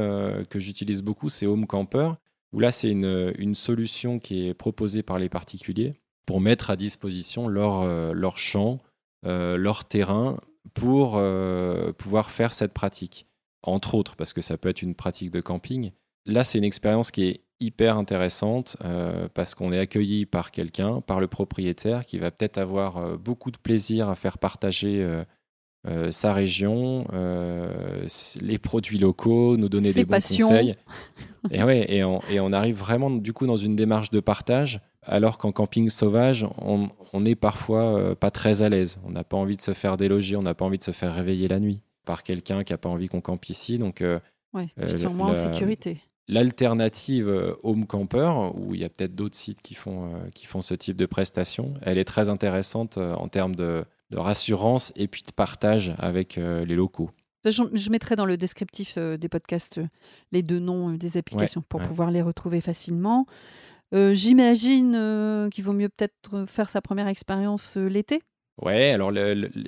que 0.50 0.58
j'utilise 0.58 1.02
beaucoup, 1.02 1.28
c'est 1.28 1.46
Home 1.46 1.66
Camper, 1.66 2.12
où 2.52 2.58
là, 2.58 2.72
c'est 2.72 2.90
une, 2.90 3.32
une, 3.38 3.54
solution 3.54 4.18
qui 4.18 4.48
est 4.48 4.54
proposée 4.54 5.02
par 5.02 5.18
les 5.18 5.28
particuliers 5.28 5.94
pour 6.26 6.40
mettre 6.40 6.70
à 6.70 6.76
disposition 6.76 7.46
leur, 7.46 7.86
leur 8.12 8.36
champ, 8.36 8.80
leur 9.22 9.84
terrain 9.84 10.38
pour 10.74 11.22
pouvoir 11.98 12.30
faire 12.30 12.52
cette 12.52 12.72
pratique 12.72 13.29
entre 13.62 13.94
autres, 13.94 14.16
parce 14.16 14.32
que 14.32 14.40
ça 14.40 14.56
peut 14.56 14.68
être 14.68 14.82
une 14.82 14.94
pratique 14.94 15.30
de 15.30 15.40
camping. 15.40 15.92
Là, 16.26 16.44
c'est 16.44 16.58
une 16.58 16.64
expérience 16.64 17.10
qui 17.10 17.24
est 17.24 17.40
hyper 17.60 17.96
intéressante 17.96 18.76
euh, 18.84 19.28
parce 19.34 19.54
qu'on 19.54 19.72
est 19.72 19.78
accueilli 19.78 20.26
par 20.26 20.50
quelqu'un, 20.50 21.00
par 21.02 21.20
le 21.20 21.28
propriétaire, 21.28 22.06
qui 22.06 22.18
va 22.18 22.30
peut-être 22.30 22.58
avoir 22.58 22.96
euh, 22.96 23.16
beaucoup 23.16 23.50
de 23.50 23.58
plaisir 23.58 24.08
à 24.08 24.14
faire 24.14 24.38
partager 24.38 25.06
euh, 25.86 26.10
sa 26.10 26.34
région, 26.34 27.06
les 28.40 28.58
produits 28.58 28.98
locaux, 28.98 29.56
nous 29.56 29.70
donner 29.70 29.94
des 29.94 30.04
bons 30.04 30.16
conseils. 30.16 30.76
Et, 31.50 31.62
ouais, 31.62 31.86
et, 31.90 32.04
on, 32.04 32.52
arrive 32.52 32.76
vraiment 32.76 33.08
du 33.08 33.32
coup 33.32 33.46
dans 33.46 33.56
une 33.56 33.74
démarche 33.74 34.10
de 34.10 34.20
partage, 34.20 34.82
alors 35.02 35.38
qu'en 35.38 35.52
camping 35.52 35.88
sauvage, 35.88 36.46
on, 36.58 36.90
on 37.14 37.24
est 37.24 37.34
parfois 37.34 38.14
pas 38.14 38.30
très 38.30 38.60
à 38.60 38.68
l'aise. 38.68 38.98
On 39.06 39.10
n'a 39.10 39.24
pas 39.24 39.38
envie 39.38 39.56
de 39.56 39.62
se 39.62 39.72
faire 39.72 39.96
déloger, 39.96 40.36
on 40.36 40.42
n'a 40.42 40.52
pas 40.52 40.66
envie 40.66 40.76
de 40.76 40.84
se 40.84 40.90
faire 40.90 41.14
réveiller 41.14 41.48
la 41.48 41.58
nuit 41.58 41.80
par 42.10 42.24
quelqu'un 42.24 42.64
qui 42.64 42.72
n'a 42.72 42.76
pas 42.76 42.88
envie 42.88 43.06
qu'on 43.06 43.20
campe 43.20 43.48
ici. 43.50 43.78
Donc, 43.78 44.00
euh, 44.00 44.18
ouais, 44.52 44.66
euh, 44.80 45.10
moins 45.10 45.28
en 45.28 45.34
sécurité. 45.34 46.00
L'alternative 46.26 47.28
euh, 47.28 47.54
Home 47.62 47.86
Camper, 47.86 48.32
où 48.56 48.74
il 48.74 48.80
y 48.80 48.84
a 48.84 48.88
peut-être 48.88 49.14
d'autres 49.14 49.36
sites 49.36 49.62
qui 49.62 49.74
font, 49.74 50.10
qui 50.34 50.46
font 50.46 50.60
ce 50.60 50.74
type 50.74 50.96
de 50.96 51.06
prestation, 51.06 51.74
elle 51.82 51.98
est 51.98 52.04
très 52.04 52.28
intéressante 52.28 52.98
en 52.98 53.28
termes 53.28 53.54
de, 53.54 53.84
rassurance 54.12 54.92
et 54.96 55.06
puis 55.06 55.22
de 55.22 55.30
partage 55.30 55.94
avec 55.98 56.34
les 56.34 56.74
locaux. 56.74 57.10
Je, 57.44 57.90
mettrai 57.90 58.16
dans 58.16 58.26
le 58.26 58.36
descriptif 58.36 58.98
des 58.98 59.28
podcasts 59.28 59.80
les 60.32 60.42
deux 60.42 60.58
noms 60.58 60.90
des 60.94 61.16
applications 61.16 61.62
pour 61.62 61.80
pouvoir 61.80 62.10
les 62.10 62.22
retrouver 62.22 62.60
facilement. 62.60 63.26
J'imagine 63.92 65.48
qu'il 65.52 65.62
vaut 65.62 65.72
mieux 65.72 65.88
peut-être 65.88 66.44
faire 66.46 66.70
sa 66.70 66.80
première 66.80 67.06
expérience 67.06 67.76
l'été 67.76 68.20
Ouais, 68.62 68.90
alors 68.90 69.10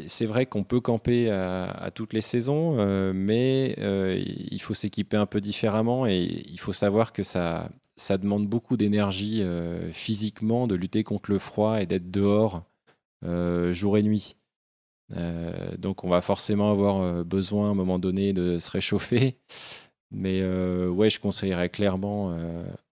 c'est 0.07 0.27
vrai 0.27 0.45
qu'on 0.45 0.65
peut 0.65 0.81
camper 0.81 1.31
à, 1.31 1.91
toutes 1.95 2.13
les 2.13 2.21
saisons, 2.21 2.77
euh, 2.79 3.13
mais 3.15 3.75
euh, 3.79 4.23
il 4.23 4.61
faut 4.61 4.75
s'équiper 4.75 5.17
un 5.17 5.25
peu 5.25 5.41
différemment 5.41 6.07
et 6.07 6.43
il 6.47 6.61
faut 6.61 6.75
savoir 6.75 7.15
que 7.15 7.23
ça, 7.23 7.71
ça 7.97 8.19
demande 8.19 8.47
beaucoup 8.47 8.77
d'énergie 8.77 9.41
euh, 9.43 9.91
physiquement 9.93 10.67
de 10.67 10.75
lutter 10.75 11.05
contre 11.05 11.31
le 11.31 11.39
froid 11.39 11.81
et 11.81 11.87
d'être 11.87 12.11
dehors 12.11 12.65
jour 13.71 13.97
et 13.97 14.03
nuit. 14.03 14.37
donc 15.79 16.03
on 16.03 16.09
va 16.09 16.21
forcément 16.21 16.73
avoir 16.73 17.25
besoin 17.25 17.69
à 17.69 17.71
un 17.71 17.75
moment 17.75 18.01
donné 18.01 18.33
de 18.33 18.59
se 18.59 18.69
réchauffer. 18.69 19.39
Mais 20.11 20.45
ouais, 20.89 21.09
je 21.09 21.21
conseillerais 21.21 21.69
clairement 21.69 22.37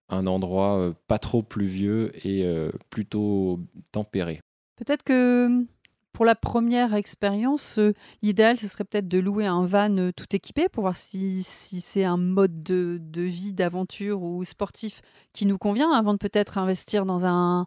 un 0.09 0.27
endroit 0.29 0.95
pas 1.09 1.19
trop 1.19 1.43
pluvieux 1.43 2.13
et 2.25 2.47
plutôt 2.91 3.59
tempéré. 3.91 4.41
Peut-être 4.77 5.03
que 5.03 5.67
pour 6.13 6.25
la 6.25 6.35
première 6.35 6.95
expérience, 6.95 7.79
euh, 7.79 7.95
l'idéal, 8.23 8.59
ce 8.59 8.69
serait 8.69 8.85
peut-être 8.85 9.09
de 9.09 9.19
louer 9.19 9.47
un 9.47 9.65
van 9.65 9.97
euh, 9.97 10.11
tout 10.15 10.27
équipé 10.33 10.69
pour 10.69 10.83
voir 10.83 10.97
si, 10.97 11.43
c'est 11.43 12.05
un 12.05 12.17
mode 12.17 12.63
de, 12.63 13.01
vie, 13.15 13.53
d'aventure 13.53 14.23
ou 14.23 14.45
sportif 14.45 15.03
qui 15.33 15.47
nous 15.47 15.59
convient 15.59 15.91
avant 15.93 16.13
de 16.13 16.19
peut-être 16.19 16.59
investir 16.59 17.07
dans 17.07 17.25
un, 17.25 17.67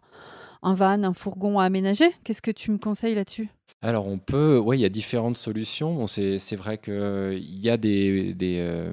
van, 0.62 1.02
un 1.02 1.12
fourgon 1.12 1.58
à 1.58 1.64
aménager. 1.64 2.06
Qu'est-ce 2.22 2.42
que 2.42 2.50
tu 2.50 2.70
me 2.70 2.78
conseilles 2.78 3.14
là-dessus? 3.14 3.48
Alors 3.82 4.06
on 4.06 4.18
peut, 4.18 4.58
oui, 4.58 4.78
il 4.78 4.82
y 4.82 4.86
a 4.86 4.90
différentes 4.90 5.36
solutions. 5.36 5.94
Bon, 5.94 6.06
c'est, 6.06 6.56
vrai 6.56 6.78
qu'il 6.78 7.60
y 7.60 7.70
a 7.70 7.76
des, 7.76 8.34
des, 8.34 8.58
euh, 8.60 8.92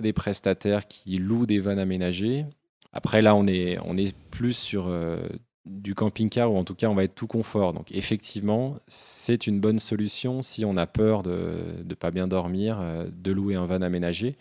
des, 0.00 0.12
prestataires 0.12 0.88
qui 0.88 1.18
louent 1.18 1.46
des 1.46 1.58
vannes 1.58 1.78
aménagées. 1.78 2.46
Après 2.92 3.22
là, 3.22 3.34
on 3.34 3.46
est, 3.46 3.78
on 3.84 3.96
est 3.96 4.14
plus 4.30 4.54
sur 4.54 4.90
du 5.70 5.94
camping-car 5.94 6.52
ou 6.52 6.56
en 6.56 6.64
tout 6.64 6.74
cas 6.74 6.88
on 6.88 6.94
va 6.94 7.04
être 7.04 7.14
tout 7.14 7.26
confort. 7.26 7.72
Donc 7.72 7.92
effectivement, 7.92 8.76
c'est 8.88 9.46
une 9.46 9.60
bonne 9.60 9.78
solution 9.78 10.42
si 10.42 10.64
on 10.64 10.76
a 10.76 10.86
peur 10.86 11.22
de 11.22 11.82
ne 11.84 11.94
pas 11.94 12.10
bien 12.10 12.26
dormir, 12.26 12.78
euh, 12.80 13.06
de 13.10 13.32
louer 13.32 13.54
un 13.54 13.66
van 13.66 13.80
aménagé. 13.80 14.36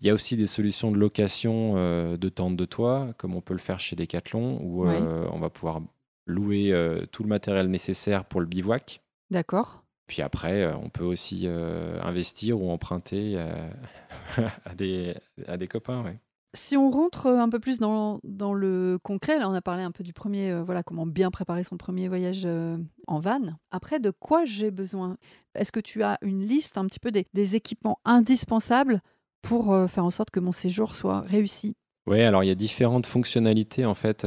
Il 0.00 0.06
y 0.06 0.10
a 0.10 0.14
aussi 0.14 0.36
des 0.36 0.46
solutions 0.46 0.90
de 0.92 0.98
location 0.98 1.74
euh, 1.76 2.16
de 2.16 2.28
tente 2.28 2.56
de 2.56 2.64
toit, 2.64 3.14
comme 3.16 3.34
on 3.34 3.40
peut 3.40 3.54
le 3.54 3.60
faire 3.60 3.80
chez 3.80 3.96
Decathlon, 3.96 4.60
où 4.62 4.86
euh, 4.86 5.28
on 5.32 5.38
va 5.38 5.50
pouvoir 5.50 5.80
louer 6.26 6.74
tout 7.10 7.22
le 7.22 7.28
matériel 7.28 7.68
nécessaire 7.68 8.26
pour 8.26 8.40
le 8.40 8.46
bivouac. 8.46 9.00
D'accord. 9.30 9.82
Puis 10.06 10.20
après, 10.22 10.70
on 10.74 10.90
peut 10.90 11.04
aussi 11.04 11.46
investir 11.46 12.60
ou 12.60 12.70
emprunter 12.70 13.38
à, 14.36 14.74
des, 14.74 15.14
à 15.46 15.56
des 15.56 15.68
copains. 15.68 16.04
Ouais. 16.04 16.18
Si 16.54 16.78
on 16.78 16.90
rentre 16.90 17.26
euh, 17.26 17.38
un 17.38 17.48
peu 17.50 17.58
plus 17.58 17.78
dans, 17.78 18.20
le 18.24 18.98
concret, 19.02 19.38
là 19.38 19.50
on 19.50 19.54
a 19.54 19.60
parlé 19.60 19.82
un 19.82 19.90
peu 19.90 20.02
du 20.02 20.14
premier, 20.14 20.50
euh, 20.50 20.62
voilà, 20.62 20.82
comment 20.82 21.06
bien 21.06 21.30
préparer 21.30 21.62
son 21.62 21.76
premier 21.76 22.08
voyage 22.08 22.42
euh, 22.46 22.78
en 23.06 23.20
van. 23.20 23.40
Après, 23.70 24.00
de 24.00 24.10
quoi 24.10 24.46
j'ai 24.46 24.70
besoin? 24.70 25.18
Est-ce 25.54 25.72
que 25.72 25.80
tu 25.80 26.02
as 26.02 26.16
une 26.22 26.46
liste 26.46 26.78
un 26.78 26.86
petit 26.86 27.00
peu 27.00 27.10
des, 27.10 27.54
équipements 27.54 27.98
indispensables 28.04 29.00
pour 29.42 29.74
faire 29.88 30.04
en 30.04 30.10
sorte 30.10 30.30
que 30.30 30.40
mon 30.40 30.52
séjour 30.52 30.94
soit 30.94 31.20
réussi? 31.20 31.74
Oui, 32.06 32.20
alors 32.22 32.42
il 32.42 32.48
y 32.48 32.50
a 32.50 32.54
différentes 32.54 33.06
fonctionnalités 33.06 33.86
en 33.86 33.94
fait 33.94 34.26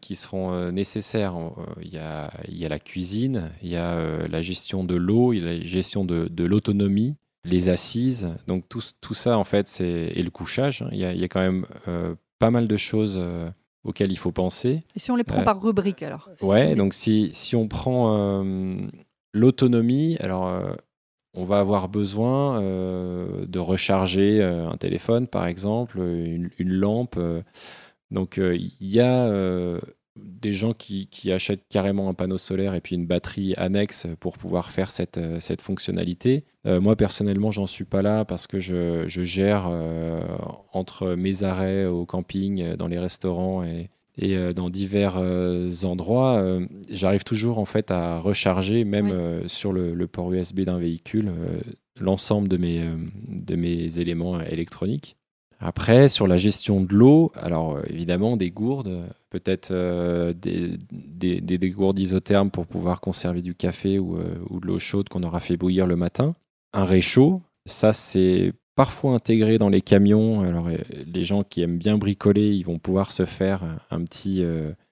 qui 0.00 0.16
seront 0.16 0.70
nécessaires. 0.72 1.34
Il 1.80 1.92
y, 1.92 1.98
a, 1.98 2.30
il 2.48 2.58
y, 2.58 2.66
a, 2.66 2.68
la 2.68 2.78
cuisine, 2.78 3.50
il 3.62 3.70
y 3.70 3.76
a 3.76 4.26
la 4.26 4.42
gestion 4.42 4.84
de 4.84 4.94
l'eau, 4.94 5.32
il 5.32 5.42
y 5.42 5.42
a 5.42 5.52
la 5.52 5.60
gestion 5.60 6.04
de 6.04 6.44
l'autonomie, 6.44 7.16
les 7.44 7.68
assises. 7.68 8.28
Donc 8.46 8.68
tout, 8.68 8.82
tout 9.00 9.14
ça, 9.14 9.38
en 9.38 9.44
fait, 9.44 9.68
c'est 9.68 10.12
et 10.14 10.22
le 10.22 10.30
couchage. 10.30 10.82
Hein. 10.82 10.88
Il 10.92 10.98
y, 10.98 11.04
a, 11.04 11.12
il 11.12 11.20
y 11.20 11.24
a 11.24 11.28
quand 11.28 11.40
même 11.40 11.66
euh, 11.88 12.14
pas 12.38 12.50
mal 12.50 12.68
de 12.68 12.76
choses 12.76 13.18
euh, 13.20 13.48
auxquelles 13.84 14.12
il 14.12 14.18
faut 14.18 14.32
penser. 14.32 14.82
Et 14.94 14.98
si 14.98 15.10
on 15.10 15.16
les 15.16 15.24
prend 15.24 15.40
euh, 15.40 15.44
par 15.44 15.62
rubrique, 15.62 16.02
alors 16.02 16.28
Ouais, 16.42 16.74
donc 16.74 16.94
si, 16.94 17.30
si 17.32 17.56
on 17.56 17.68
prend 17.68 18.44
l'autonomie, 19.32 20.16
alors 20.20 20.52
on 21.34 21.44
va 21.44 21.60
avoir 21.60 21.88
besoin 21.88 22.60
de 22.60 23.58
recharger 23.58 24.42
un 24.42 24.76
téléphone, 24.76 25.26
par 25.26 25.46
exemple, 25.46 25.98
une, 25.98 26.50
une 26.58 26.72
lampe. 26.72 27.18
donc 28.10 28.38
il 28.38 28.72
y 28.80 29.00
a 29.00 29.80
des 30.16 30.52
gens 30.52 30.72
qui, 30.72 31.08
achètent 31.30 31.66
carrément 31.68 32.08
un 32.08 32.14
panneau 32.14 32.38
solaire 32.38 32.74
et 32.74 32.80
puis 32.80 32.96
une 32.96 33.06
batterie 33.06 33.54
annexe 33.56 34.06
pour 34.18 34.38
pouvoir 34.38 34.70
faire 34.70 34.90
cette, 34.90 35.18
euh, 35.18 35.38
cette 35.40 35.62
fonctionnalité. 35.62 36.44
Euh, 36.66 36.80
moi, 36.80 36.96
personnellement, 36.96 37.50
j'en 37.50 37.66
suis 37.66 37.84
pas 37.84 38.02
là 38.02 38.24
parce 38.24 38.46
que 38.46 38.58
je, 38.58 39.06
gère 39.06 39.68
euh, 39.70 40.20
entre 40.72 41.14
mes 41.14 41.44
arrêts 41.44 41.86
au 41.86 42.06
camping, 42.06 42.74
dans 42.74 42.88
les 42.88 42.98
restaurants 42.98 43.62
et, 43.62 43.90
et 44.18 44.52
dans 44.54 44.70
divers 44.70 45.16
endroits. 45.84 46.42
J'arrive 46.90 47.24
toujours 47.24 47.58
en 47.58 47.64
fait 47.64 47.90
à 47.90 48.18
recharger, 48.18 48.84
même 48.84 49.46
sur 49.46 49.72
le, 49.72 49.94
le, 49.94 50.06
port 50.06 50.32
USB 50.32 50.60
d'un 50.60 50.78
véhicule, 50.78 51.32
l'ensemble 51.98 52.48
de 52.48 52.56
mes, 52.56 52.82
de 53.28 53.56
mes 53.56 54.00
éléments 54.00 54.40
électroniques. 54.40 55.16
Après, 55.60 56.08
sur 56.08 56.26
la 56.26 56.38
gestion 56.38 56.80
de 56.80 56.94
l'eau, 56.94 57.30
alors 57.34 57.76
euh, 57.76 57.82
évidemment 57.86 58.38
des 58.38 58.50
gourdes, 58.50 59.04
peut-être 59.28 59.70
euh, 59.72 60.32
des, 60.32 60.78
des, 61.40 61.70
gourdes 61.70 61.98
isothermes 61.98 62.50
pour 62.50 62.66
pouvoir 62.66 63.02
conserver 63.02 63.42
du 63.42 63.54
café 63.54 63.98
ou, 63.98 64.16
euh, 64.16 64.36
ou 64.48 64.58
de 64.58 64.66
l'eau 64.66 64.78
chaude 64.78 65.10
qu'on 65.10 65.22
aura 65.22 65.38
fait 65.40 65.58
bouillir 65.58 65.86
le 65.86 65.96
matin. 65.96 66.34
Un 66.72 66.84
réchaud, 66.84 67.42
ça 67.66 67.92
c'est 67.92 68.54
parfois 68.74 69.12
intégré 69.12 69.58
dans 69.58 69.68
les 69.68 69.82
camions. 69.82 70.40
Alors 70.40 70.68
les 71.06 71.24
gens 71.24 71.44
qui 71.44 71.60
aiment 71.60 71.78
bien 71.78 71.98
bricoler, 71.98 72.54
ils 72.54 72.64
vont 72.64 72.78
pouvoir 72.78 73.12
se 73.12 73.26
faire 73.26 73.62
un 73.90 74.02
petit 74.04 74.42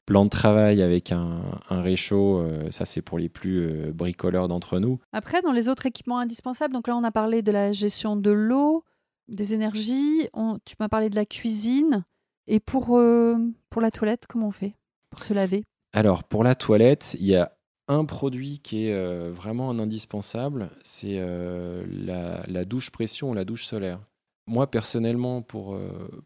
plan 0.05 0.25
de 0.25 0.31
travail 0.31 0.83
avec 0.83 1.13
un 1.13 1.41
réchaud. 1.71 2.45
ça 2.71 2.85
c'est 2.85 3.01
pour 3.01 3.19
les 3.19 3.29
plus 3.29 3.93
bricoleurs 3.95 4.49
d'entre 4.49 4.81
nous. 4.81 4.99
Après, 5.13 5.41
dans 5.41 5.53
les 5.53 5.69
autres 5.69 5.87
équipements 5.87 6.19
indispensables, 6.19 6.75
donc 6.75 6.89
là 6.89 6.97
on 6.97 7.05
a 7.05 7.13
parlé 7.13 7.41
de 7.41 7.53
la 7.53 7.73
gestion 7.73 8.17
de 8.17 8.33
l'eau 8.33 8.85
des 9.29 9.55
énergies, 9.55 10.29
tu 10.65 10.75
m'as 10.81 10.89
parlé 10.89 11.11
de 11.11 11.17
la 11.17 11.27
cuisine. 11.27 12.05
Et 12.47 12.61
pour, 12.61 12.97
euh, 12.97 13.37
pour 13.71 13.83
la 13.83 13.91
toilette, 13.91 14.27
comment 14.27 14.49
on 14.49 14.53
fait 14.53 14.75
pour 15.11 15.23
se 15.23 15.35
laver? 15.35 15.65
Alors, 15.93 16.25
pour 16.25 16.45
la 16.45 16.55
toilette, 16.55 17.17
il 17.21 17.27
y 17.27 17.37
a 17.37 17.53
un 17.89 18.05
produit 18.05 18.59
qui 18.59 18.87
est 18.87 18.93
euh, 18.93 19.31
vraiment 19.31 19.71
un 19.71 19.79
indispensable, 19.79 20.71
c'est 20.83 21.17
euh, 21.19 21.85
la, 21.91 22.65
douche 22.65 22.91
pression 22.91 23.31
ou 23.31 23.35
la 23.35 23.45
douche 23.45 23.65
solaire. 23.65 24.01
Moi, 24.47 24.71
personnellement, 24.71 25.43
pour, 25.43 25.79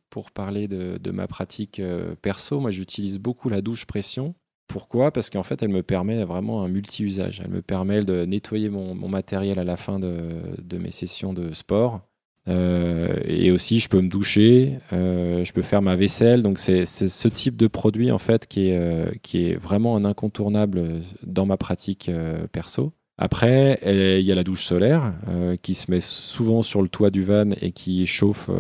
pour 0.09 0.31
parler 0.31 0.69
de, 0.69 1.11
ma 1.11 1.27
pratique 1.27 1.83
perso, 2.23 2.61
moi, 2.61 2.71
j'utilise 2.71 3.19
beaucoup 3.19 3.49
la 3.49 3.63
douche 3.63 3.85
pression. 3.85 4.37
Pourquoi? 4.69 5.11
Parce 5.11 5.29
qu'en 5.29 5.43
fait, 5.43 5.61
elle 5.61 5.71
me 5.71 5.83
permet 5.83 6.23
vraiment 6.25 6.63
un 6.63 6.69
multi-usage. 6.69 7.43
Elle 7.45 7.51
me 7.51 7.63
permet 7.63 8.05
de 8.05 8.25
nettoyer 8.25 8.71
mon, 8.71 8.95
matériel 9.09 9.59
à 9.59 9.65
la 9.65 9.77
fin 9.77 9.99
de, 9.99 10.41
de 10.57 10.79
mes 10.79 10.93
sessions 10.93 11.33
de 11.33 11.53
sport 11.53 12.01
euh, 12.49 13.15
et 13.25 13.51
aussi, 13.51 13.79
je 13.79 13.89
peux 13.89 14.01
me 14.01 14.09
doucher, 14.09 14.79
euh, 14.93 15.45
je 15.45 15.53
peux 15.53 15.63
faire 15.63 15.83
ma 15.83 15.97
vaisselle. 15.97 16.43
Donc, 16.43 16.59
c'est 16.59 16.87
ce 16.87 17.29
type 17.29 17.57
de 17.57 17.67
produit 17.67 18.11
en 18.11 18.19
fait 18.19 18.47
qui 18.47 18.69
est, 18.69 18.77
euh, 18.77 19.11
qui 19.23 19.47
est 19.47 19.55
vraiment 19.55 19.97
un 19.97 20.05
incontournable 20.05 21.03
dans 21.25 21.47
ma 21.47 21.57
pratique 21.57 22.11
perso. 22.53 22.93
Après, 23.19 23.79
il 23.85 24.25
y 24.25 24.33
a 24.33 24.35
la 24.35 24.43
douche 24.43 24.65
solaire 24.65 25.15
qui 25.63 25.75
se 25.75 25.91
met 25.91 26.01
souvent 26.01 26.63
sur 26.63 26.83
le 26.83 26.89
toit 26.89 27.11
du 27.11 27.23
van 27.23 27.51
et 27.61 27.71
qui 27.71 28.07
chauffe 28.07 28.51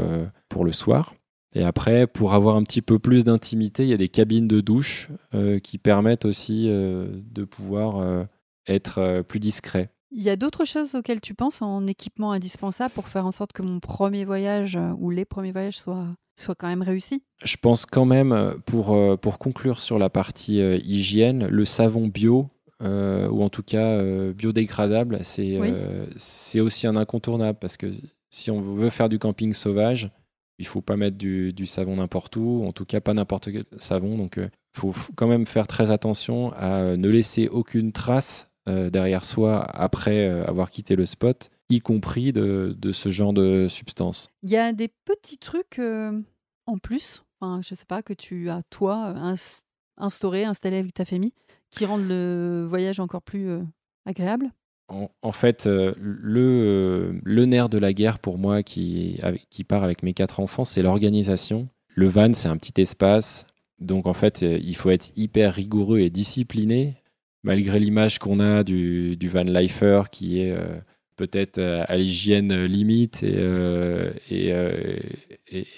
pour 0.48 0.64
le 0.64 0.72
soir. 0.72 1.14
Et 1.54 1.64
après, 1.64 2.06
pour 2.06 2.32
avoir 2.34 2.56
un 2.56 2.62
petit 2.62 2.82
peu 2.82 2.98
plus 2.98 3.24
d'intimité, 3.24 3.82
il 3.82 3.88
y 3.88 3.94
a 3.94 3.96
des 3.96 4.08
cabines 4.08 4.46
de 4.46 4.60
douche 4.60 5.08
qui 5.64 5.78
permettent 5.78 6.26
aussi 6.26 6.66
de 6.66 7.44
pouvoir 7.44 8.26
être 8.68 9.22
plus 9.26 9.40
discret. 9.40 9.91
Il 10.14 10.22
y 10.22 10.28
a 10.28 10.36
d'autres 10.36 10.66
choses 10.66 10.94
auxquelles 10.94 11.22
tu 11.22 11.32
penses 11.32 11.62
en 11.62 11.86
équipement 11.86 12.32
indispensable 12.32 12.92
pour 12.92 13.08
faire 13.08 13.24
en 13.24 13.32
sorte 13.32 13.52
que 13.52 13.62
mon 13.62 13.80
premier 13.80 14.26
voyage 14.26 14.76
euh, 14.76 14.92
ou 14.98 15.08
les 15.08 15.24
premiers 15.24 15.52
voyages 15.52 15.78
soient, 15.78 16.08
soient 16.38 16.54
quand 16.54 16.68
même 16.68 16.82
réussis? 16.82 17.22
Je 17.42 17.56
pense 17.56 17.86
quand 17.86 18.04
même, 18.04 18.32
euh, 18.32 18.54
pour, 18.66 18.92
euh, 18.92 19.16
pour 19.16 19.38
conclure 19.38 19.80
sur 19.80 19.98
la 19.98 20.10
partie 20.10 20.58
hygiène, 20.58 21.46
le 21.46 21.64
savon 21.64 22.08
bio, 22.08 22.48
ou 22.80 23.44
en 23.44 23.48
tout 23.48 23.62
cas 23.62 24.02
biodégradable, 24.32 25.20
c'est 25.22 25.60
c'est 26.16 26.58
aussi 26.58 26.88
un 26.88 26.96
incontournable 26.96 27.56
parce 27.60 27.76
que 27.76 27.86
si 28.28 28.50
on 28.50 28.60
veut 28.60 28.90
faire 28.90 29.08
du 29.08 29.20
camping 29.20 29.52
sauvage, 29.52 30.10
il 30.58 30.66
faut 30.66 30.80
pas 30.80 30.96
mettre 30.96 31.16
du, 31.16 31.52
du 31.52 31.64
savon 31.64 31.96
n'importe 31.96 32.34
où, 32.36 32.64
en 32.66 32.72
tout 32.72 32.84
cas 32.84 33.00
pas 33.00 33.14
n'importe 33.14 33.52
quel 33.52 33.62
savon. 33.78 34.10
Donc 34.10 34.34
il 34.36 34.50
faut 34.80 34.92
quand 35.14 35.28
même 35.28 35.46
faire 35.46 35.68
très 35.68 35.92
attention 35.92 36.52
à 36.54 36.96
ne 36.96 37.08
laisser 37.08 37.46
aucune 37.46 37.92
trace 37.92 38.48
euh, 38.68 38.90
derrière 38.90 39.24
soi 39.24 39.60
après 39.74 40.28
euh, 40.28 40.44
avoir 40.46 40.70
quitté 40.70 40.94
le 40.94 41.04
spot, 41.04 41.50
y 41.68 41.80
compris 41.80 42.32
de, 42.32 42.76
ce 42.92 43.10
genre 43.10 43.32
de 43.32 43.66
substance. 43.68 44.30
Il 44.44 44.50
y 44.50 44.56
a 44.56 44.72
des 44.72 44.86
petits 45.04 45.38
trucs 45.38 45.80
euh, 45.80 46.12
en 46.66 46.78
plus, 46.78 47.24
enfin, 47.40 47.60
je 47.60 47.74
ne 47.74 47.76
sais 47.76 47.86
pas, 47.86 48.02
que 48.02 48.12
tu 48.12 48.50
as 48.50 48.62
toi 48.70 49.16
instauré, 49.96 50.44
installé 50.44 50.76
avec 50.76 50.94
ta 50.94 51.04
famille, 51.04 51.32
qui 51.70 51.86
rendent 51.86 52.06
le 52.06 52.64
voyage 52.68 53.00
encore 53.00 53.22
plus 53.22 53.50
agréable? 54.06 54.52
En, 55.22 55.32
fait, 55.32 55.64
le, 55.66 57.18
le, 57.24 57.44
nerf 57.46 57.70
de 57.70 57.78
la 57.78 57.94
guerre 57.94 58.18
pour 58.18 58.36
moi 58.36 58.62
qui, 58.62 59.18
qui 59.48 59.64
part 59.64 59.84
avec 59.84 60.02
mes 60.02 60.12
quatre 60.12 60.38
enfants, 60.38 60.64
c'est 60.64 60.82
l'organisation. 60.82 61.66
Le 61.94 62.08
van, 62.08 62.34
c'est 62.34 62.48
un 62.48 62.58
petit 62.58 62.78
espace. 62.80 63.46
Donc 63.80 64.06
en 64.06 64.12
fait, 64.12 64.42
il 64.42 64.76
faut 64.76 64.90
être 64.90 65.10
hyper 65.16 65.54
rigoureux 65.54 66.00
et 66.00 66.10
discipliné 66.10 67.01
malgré 67.42 67.78
l'image 67.78 68.18
qu'on 68.18 68.40
a 68.40 68.62
du, 68.62 69.16
van 69.24 69.42
lifer 69.44 70.02
qui 70.10 70.40
est 70.40 70.52
euh, 70.52 70.78
peut-être 71.16 71.58
euh, 71.58 71.84
à 71.88 71.96
l'hygiène 71.96 72.64
limite 72.64 73.22
et, 73.22 73.34
euh, 73.36 74.10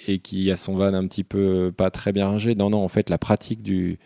et, 0.07 0.19
qui 0.19 0.51
a 0.51 0.57
son 0.57 0.75
van 0.75 0.95
un 0.95 1.07
petit 1.07 1.25
peu 1.25 1.73
pas 1.77 1.91
très 1.91 2.13
bien 2.13 2.29
rangé. 2.29 2.55
Non, 2.55 2.71
non, 2.71 2.79
en 2.79 2.89
fait, 2.89 3.11
la 3.11 3.19
pratique 3.19 3.63
du, 3.63 3.99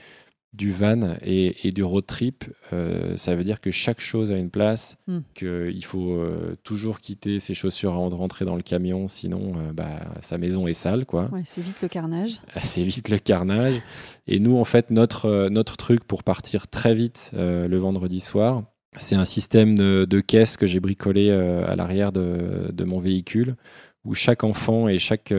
du 0.54 0.72
van 0.72 1.16
et, 1.22 1.70
du 1.72 1.82
road 1.82 2.06
trip, 2.06 2.44
euh, 2.72 3.16
ça 3.16 3.34
veut 3.34 3.44
dire 3.44 3.60
que 3.60 3.70
chaque 3.70 4.00
chose 4.00 4.32
a 4.32 4.36
une 4.36 4.50
place, 4.50 4.96
Hmm. 5.06 5.20
qu'il 5.34 5.84
faut 5.84 6.12
euh, 6.12 6.56
toujours 6.64 7.00
quitter 7.00 7.38
ses 7.38 7.54
chaussures 7.54 7.92
avant 7.92 8.08
de 8.08 8.14
rentrer 8.14 8.44
dans 8.44 8.56
le 8.56 8.62
camion, 8.62 9.08
sinon 9.08 9.52
euh, 9.56 9.72
bah, 9.72 10.00
sa 10.20 10.38
maison 10.38 10.66
est 10.66 10.74
sale, 10.74 11.04
quoi. 11.06 11.28
Ouais, 11.32 11.42
c'est 11.44 11.60
vite 11.60 11.82
le 11.82 11.88
carnage. 11.88 12.40
C'est 12.62 12.82
vite 12.82 13.08
le 13.08 13.18
carnage. 13.18 13.80
Et 14.26 14.40
nous, 14.40 14.56
en 14.56 14.64
fait, 14.64 14.90
notre, 14.90 15.48
notre 15.50 15.76
truc 15.76 16.04
pour 16.04 16.22
partir 16.24 16.68
très 16.68 16.94
vite 16.94 17.30
le 17.34 17.76
vendredi 17.76 18.20
soir, 18.20 18.64
c'est 18.98 19.16
un 19.16 19.24
système 19.24 19.76
de, 19.76 20.06
de 20.08 20.20
caisse 20.20 20.56
que 20.56 20.66
j'ai 20.66 20.80
bricolé 20.80 21.30
à 21.30 21.76
l'arrière 21.76 22.10
de, 22.10 22.70
de 22.72 22.84
mon 22.84 22.98
véhicule, 22.98 23.56
où 24.04 24.14
chaque 24.14 24.44
enfant 24.44 24.88
et 24.88 24.98
chaque, 24.98 25.32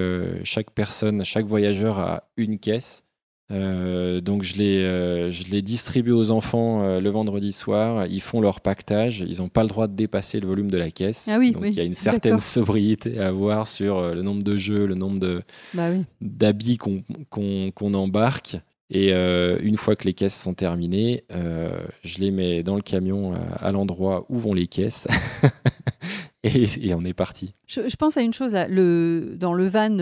chaque 0.43 0.71
personne, 0.71 1.23
chaque 1.23 1.45
voyageur 1.45 1.99
a 1.99 2.23
une 2.37 2.59
caisse. 2.59 3.03
Euh, 3.51 4.21
donc 4.21 4.43
je 4.43 4.57
les, 4.57 4.77
euh, 4.77 5.31
je 5.31 5.45
les 5.45 5.61
distribue 5.63 6.11
aux 6.11 6.29
enfants 6.31 6.83
euh, 6.83 6.99
le 6.99 7.09
vendredi 7.09 7.51
soir. 7.51 8.05
Ils 8.07 8.21
font 8.21 8.41
leur 8.41 8.61
pactage. 8.61 9.25
Ils 9.27 9.37
n'ont 9.39 9.49
pas 9.49 9.63
le 9.63 9.69
droit 9.69 9.87
de 9.87 9.95
dépasser 9.95 10.39
le 10.39 10.47
volume 10.47 10.69
de 10.69 10.77
la 10.77 10.91
caisse. 10.91 11.27
Ah 11.31 11.37
oui, 11.39 11.51
donc 11.51 11.63
oui, 11.63 11.69
il 11.71 11.75
y 11.77 11.81
a 11.81 11.83
une 11.83 11.93
certaine 11.95 12.39
sobriété 12.39 13.19
à 13.19 13.27
avoir 13.27 13.67
sur 13.67 13.97
euh, 13.97 14.13
le 14.13 14.21
nombre 14.21 14.43
de 14.43 14.55
jeux, 14.57 14.85
le 14.85 14.95
nombre 14.95 15.19
de, 15.19 15.41
Bah 15.73 15.89
oui. 15.91 16.03
d'habits 16.21 16.77
qu'on 16.77 17.03
qu'on- 17.29 17.71
qu'on 17.73 17.93
embarque. 17.95 18.57
Et 18.91 19.11
une 19.13 19.77
fois 19.77 19.95
que 19.95 20.05
les 20.05 20.13
caisses 20.13 20.35
sont 20.41 20.55
terminées, 20.55 21.23
je 21.29 22.17
les 22.17 22.31
mets 22.31 22.63
dans 22.63 22.75
le 22.75 22.81
camion 22.81 23.35
à, 23.59 23.71
l'endroit 23.71 24.25
où 24.29 24.39
vont 24.39 24.55
les 24.55 24.65
caisses. 24.65 25.07
et, 26.43 26.63
et 26.81 26.95
on 26.95 27.05
est 27.05 27.13
parti. 27.13 27.53
Je, 27.67 27.81
je 27.87 27.95
pense 27.97 28.17
à 28.17 28.21
une 28.21 28.33
chose 28.33 28.51
là. 28.53 28.67
Le, 28.67 29.35
dans 29.37 29.53
le 29.53 29.67
van, 29.67 29.95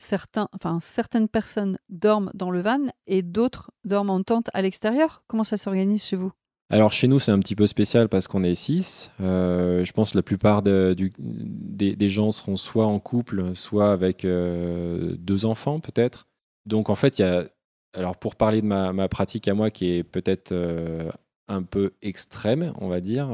certains, 0.00 0.48
enfin, 0.52 0.78
certaines 0.80 1.28
personnes 1.28 1.78
dorment 1.88 2.30
dans 2.34 2.50
le 2.50 2.60
van 2.60 2.80
et 3.06 3.22
d'autres 3.22 3.70
dorment 3.84 4.10
en 4.10 4.22
tente 4.22 4.48
à 4.52 4.62
l'extérieur. 4.62 5.22
Comment 5.28 5.44
ça 5.44 5.56
s'organise 5.56 6.02
chez 6.02 6.16
vous? 6.16 6.32
Alors 6.72 6.92
chez 6.92 7.08
nous, 7.08 7.18
c'est 7.18 7.32
un 7.32 7.40
petit 7.40 7.56
peu 7.56 7.66
spécial 7.66 8.08
parce 8.08 8.28
qu'on 8.28 8.44
est 8.44 8.54
six. 8.54 9.10
Euh, 9.20 9.84
je 9.84 9.92
pense 9.92 10.12
que 10.12 10.18
la 10.18 10.22
plupart 10.22 10.62
des, 10.62 12.08
gens 12.08 12.30
seront 12.30 12.56
soit 12.56 12.86
en 12.86 13.00
couple, 13.00 13.56
soit 13.56 13.90
avec 13.90 14.24
euh, 14.24 15.16
deux 15.18 15.44
enfants 15.46 15.80
peut-être. 15.80 16.28
Donc 16.66 16.88
en 16.88 16.94
fait, 16.94 17.18
il 17.18 17.22
y 17.22 17.24
a... 17.24 17.44
Alors 17.92 18.16
pour 18.16 18.36
parler 18.36 18.62
de 18.62 18.66
ma, 18.66 19.08
pratique 19.08 19.48
à 19.48 19.54
moi 19.54 19.70
qui 19.72 19.90
est 19.90 20.04
peut-être 20.04 20.52
euh, 20.52 21.10
un 21.48 21.64
peu 21.64 21.92
extrême, 22.02 22.72
on 22.80 22.86
va 22.86 23.00
dire, 23.00 23.30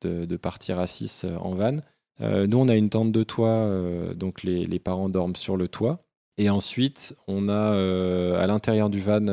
de, 0.00 0.36
partir 0.36 0.78
à 0.78 0.86
six 0.86 1.26
en 1.38 1.50
van. 1.50 1.76
Euh, 2.20 2.46
nous, 2.46 2.58
on 2.58 2.68
a 2.68 2.76
une 2.76 2.90
tente 2.90 3.12
de 3.12 3.22
toit, 3.22 3.48
euh, 3.48 4.14
donc 4.14 4.42
les, 4.42 4.78
parents 4.78 5.08
dorment 5.08 5.36
sur 5.36 5.56
le 5.56 5.68
toit. 5.68 6.00
Et 6.36 6.50
ensuite, 6.50 7.14
on 7.28 7.48
a 7.48 7.52
euh, 7.52 8.42
à 8.42 8.46
l'intérieur 8.46 8.90
du 8.90 9.00
van 9.00 9.24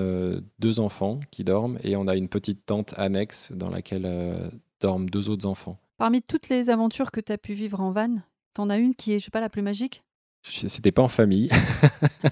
deux 0.59 0.79
enfants 0.79 1.19
qui 1.31 1.43
dorment 1.43 1.79
et 1.83 1.95
on 1.95 2.07
a 2.07 2.15
une 2.15 2.29
petite 2.29 2.65
tente 2.65 2.93
annexe 2.97 3.51
dans 3.53 3.69
laquelle 3.69 4.51
dorment 4.79 5.09
deux 5.09 5.29
autres 5.29 5.47
enfants. 5.47 5.79
Parmi 5.97 6.21
toutes 6.21 6.50
les 6.50 6.69
aventures 6.69 7.11
que 7.11 7.19
tu 7.19 7.31
as 7.31 7.38
pu 7.38 7.53
vivre 7.53 7.81
en 7.81 7.91
van, 7.91 8.17
t'en 8.53 8.69
as 8.69 8.77
une 8.77 8.93
qui 8.93 9.13
est, 9.13 9.19
je 9.19 9.25
sais 9.25 9.31
pas, 9.31 9.39
la 9.39 9.50
plus 9.50 9.63
magique? 9.63 10.03
C'était 10.43 10.91
pas 10.91 11.03
en 11.03 11.07
famille. 11.07 11.50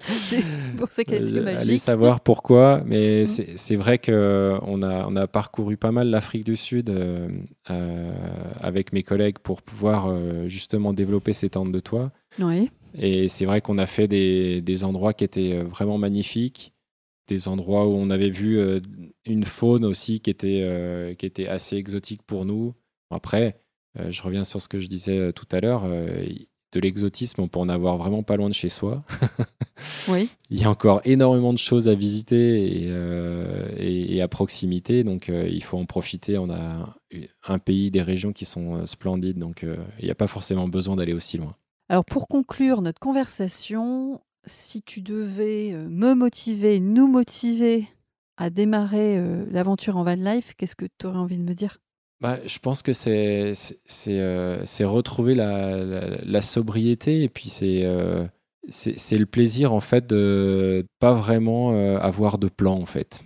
C'est 0.00 0.76
pour 0.76 0.90
ça 0.92 1.04
qu'elle 1.04 1.24
était 1.28 1.34
Euh, 1.38 1.46
Allez 1.46 1.54
magique. 1.56 1.80
savoir 1.80 2.20
pourquoi, 2.20 2.82
mais 2.86 3.22
Mm. 3.24 3.26
c'est 3.56 3.76
vrai 3.76 3.98
qu'on 3.98 4.82
a, 4.82 5.06
on 5.06 5.16
a 5.16 5.26
parcouru 5.26 5.76
pas 5.76 5.92
mal 5.92 6.08
l'Afrique 6.08 6.44
du 6.44 6.56
Sud 6.56 6.90
euh, 6.90 7.28
euh, 7.70 8.12
avec 8.60 8.92
mes 8.92 9.02
collègues 9.02 9.38
pour 9.38 9.62
pouvoir 9.62 10.08
euh, 10.08 10.48
justement 10.48 10.92
développer 10.92 11.32
ces 11.32 11.50
tentes 11.50 11.72
de 11.72 11.80
toit. 11.80 12.10
Oui. 12.38 12.70
Et 12.94 13.28
c'est 13.28 13.44
vrai 13.44 13.60
qu'on 13.60 13.78
a 13.78 13.86
fait 13.86 14.08
des, 14.08 14.60
des 14.60 14.84
endroits 14.84 15.12
qui 15.14 15.24
étaient 15.24 15.62
vraiment 15.62 15.98
magnifiques, 15.98 16.72
des 17.28 17.46
endroits 17.48 17.86
où 17.86 17.92
on 17.92 18.10
avait 18.10 18.30
vu 18.30 18.58
une 19.26 19.44
faune 19.44 19.84
aussi 19.84 20.20
qui 20.20 20.30
était, 20.30 21.14
qui 21.18 21.26
était 21.26 21.46
assez 21.48 21.76
exotique 21.76 22.22
pour 22.22 22.44
nous. 22.46 22.74
Après, 23.10 23.60
je 24.08 24.22
reviens 24.22 24.44
sur 24.44 24.62
ce 24.62 24.68
que 24.68 24.78
je 24.78 24.88
disais 24.88 25.32
tout 25.34 25.46
à 25.52 25.60
l'heure, 25.60 25.84
de 26.72 26.80
l'exotisme, 26.80 27.40
on 27.40 27.48
peut 27.48 27.58
en 27.60 27.68
avoir 27.68 27.96
vraiment 27.96 28.22
pas 28.22 28.36
loin 28.36 28.48
de 28.48 28.54
chez 28.54 28.68
soi. 28.68 29.02
Oui. 30.08 30.28
Il 30.50 30.60
y 30.60 30.64
a 30.64 30.70
encore 30.70 31.00
énormément 31.04 31.52
de 31.52 31.58
choses 31.58 31.88
à 31.88 31.94
visiter 31.94 32.82
et, 32.82 32.86
euh, 32.88 33.68
et- 33.78 34.16
et 34.16 34.22
à 34.22 34.26
proximité, 34.28 35.04
donc 35.04 35.28
euh, 35.28 35.46
il 35.48 35.62
faut 35.62 35.78
en 35.78 35.84
profiter. 35.86 36.36
On 36.38 36.50
a 36.50 36.96
un 37.46 37.58
pays, 37.60 37.90
des 37.92 38.02
régions 38.02 38.32
qui 38.32 38.44
sont 38.44 38.74
euh, 38.76 38.86
splendides, 38.86 39.38
donc 39.38 39.62
euh, 39.62 39.76
il 40.00 40.06
n'y 40.06 40.10
a 40.10 40.14
pas 40.16 40.26
forcément 40.26 40.66
besoin 40.66 40.96
d'aller 40.96 41.12
aussi 41.12 41.36
loin. 41.38 41.54
Alors 41.88 42.04
pour 42.04 42.26
conclure 42.26 42.82
notre 42.82 42.98
conversation, 42.98 44.20
si 44.46 44.82
tu 44.82 45.00
devais 45.00 45.74
me 45.88 46.14
motiver, 46.14 46.80
nous 46.80 47.06
motiver 47.06 47.86
à 48.36 48.50
démarrer 48.50 49.22
l'aventure 49.50 49.96
en 49.96 50.04
van 50.04 50.14
life, 50.16 50.54
qu'est-ce 50.56 50.76
que 50.76 50.86
tu 50.98 51.06
aurais 51.06 51.18
envie 51.18 51.38
de 51.38 51.44
me 51.44 51.54
dire? 51.54 51.78
Bah, 52.20 52.38
je 52.46 52.58
pense 52.58 52.82
que 52.82 52.92
c'est 52.92 53.52
euh, 54.08 54.64
retrouver 54.84 55.34
la, 55.34 55.76
la- 55.84 56.16
la 56.24 56.42
sobriété 56.42 57.22
et 57.22 57.28
puis 57.28 57.48
c'est 57.48 57.82
euh, 57.84 58.26
le 58.66 59.24
plaisir 59.24 59.72
en 59.72 59.80
fait 59.80 60.06
de 60.06 60.84
pas 60.98 61.12
vraiment 61.14 61.72
euh, 61.72 61.98
avoir 61.98 62.38
de 62.38 62.48
plan 62.48 62.74
en 62.80 62.86
fait. 62.86 63.20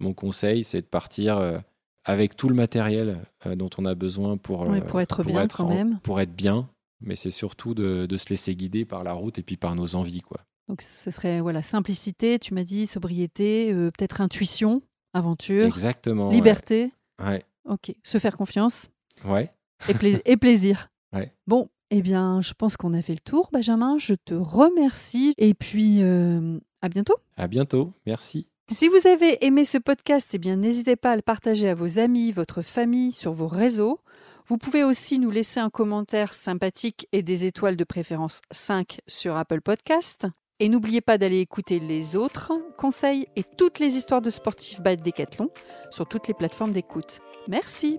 Mon 0.00 0.14
conseil 0.14 0.62
c'est 0.64 0.80
de 0.82 0.86
partir 0.86 1.38
euh, 1.38 1.58
avec 2.04 2.36
tout 2.36 2.48
le 2.48 2.54
matériel 2.54 3.18
euh, 3.46 3.56
dont 3.56 3.70
on 3.78 3.84
a 3.84 3.94
besoin 3.94 4.36
pour 4.36 4.60
Ouais, 4.68 4.80
pour 4.80 5.00
être 5.00 5.22
bien 5.24 5.46
quand 5.48 5.64
en- 5.64 5.68
même. 5.74 5.98
pour 6.04 6.20
être 6.20 6.34
bien, 6.34 6.68
mais 7.00 7.16
c'est 7.16 7.30
surtout 7.30 7.74
de, 7.74 8.06
de 8.06 8.16
se 8.16 8.28
laisser 8.30 8.54
guider 8.54 8.84
par 8.84 9.02
la 9.04 9.12
route 9.12 9.38
et 9.38 9.42
puis 9.42 9.56
par 9.56 9.74
nos 9.74 9.94
envies 9.96 10.22
quoi. 10.22 10.40
Donc 10.68 10.82
ce 10.82 11.10
serait 11.10 11.40
voilà 11.40 11.62
simplicité, 11.62 12.38
tu 12.38 12.54
m'as 12.54 12.62
dit 12.64 12.86
sobriété, 12.86 13.72
euh, 13.72 13.90
peut-être 13.90 14.20
intuition, 14.20 14.82
aventure, 15.14 15.66
Exactement. 15.66 16.28
ouais. 16.28 16.34
liberté. 16.34 16.92
Ouais. 17.20 17.42
Ok, 17.68 17.94
se 18.02 18.18
faire 18.18 18.36
confiance 18.36 18.88
Ouais. 19.24 19.50
et, 19.88 19.94
plais- 19.94 20.22
et 20.24 20.36
plaisir. 20.36 20.88
Ouais. 21.14 21.30
Bon, 21.46 21.68
eh 21.90 22.00
bien, 22.00 22.40
je 22.40 22.54
pense 22.54 22.78
qu'on 22.78 22.94
a 22.94 23.02
fait 23.02 23.12
le 23.12 23.18
tour, 23.20 23.50
Benjamin. 23.52 23.98
Je 23.98 24.14
te 24.14 24.32
remercie 24.32 25.34
et 25.36 25.52
puis 25.52 25.98
euh, 26.02 26.58
à 26.80 26.88
bientôt. 26.88 27.16
À 27.36 27.46
bientôt. 27.48 27.92
Merci. 28.06 28.48
Si 28.70 28.88
vous 28.88 29.06
avez 29.06 29.44
aimé 29.44 29.66
ce 29.66 29.76
podcast, 29.76 30.30
eh 30.32 30.38
bien 30.38 30.56
n'hésitez 30.56 30.96
pas 30.96 31.10
à 31.12 31.16
le 31.16 31.20
partager 31.20 31.68
à 31.68 31.74
vos 31.74 31.98
amis, 31.98 32.32
votre 32.32 32.62
famille, 32.62 33.12
sur 33.12 33.34
vos 33.34 33.46
réseaux. 33.46 34.00
Vous 34.46 34.56
pouvez 34.56 34.84
aussi 34.84 35.18
nous 35.18 35.30
laisser 35.30 35.60
un 35.60 35.68
commentaire 35.68 36.32
sympathique 36.32 37.06
et 37.12 37.22
des 37.22 37.44
étoiles 37.44 37.76
de 37.76 37.84
préférence 37.84 38.40
5 38.52 39.00
sur 39.06 39.36
Apple 39.36 39.60
Podcast. 39.60 40.26
Et 40.60 40.70
n'oubliez 40.70 41.02
pas 41.02 41.18
d'aller 41.18 41.40
écouter 41.40 41.78
les 41.78 42.16
autres 42.16 42.52
conseils 42.78 43.26
et 43.36 43.42
toutes 43.44 43.80
les 43.80 43.96
histoires 43.96 44.22
de 44.22 44.30
sportifs 44.30 44.80
by 44.80 44.96
Decathlon 44.96 45.50
sur 45.90 46.06
toutes 46.08 46.26
les 46.28 46.34
plateformes 46.34 46.72
d'écoute. 46.72 47.20
Merci. 47.48 47.98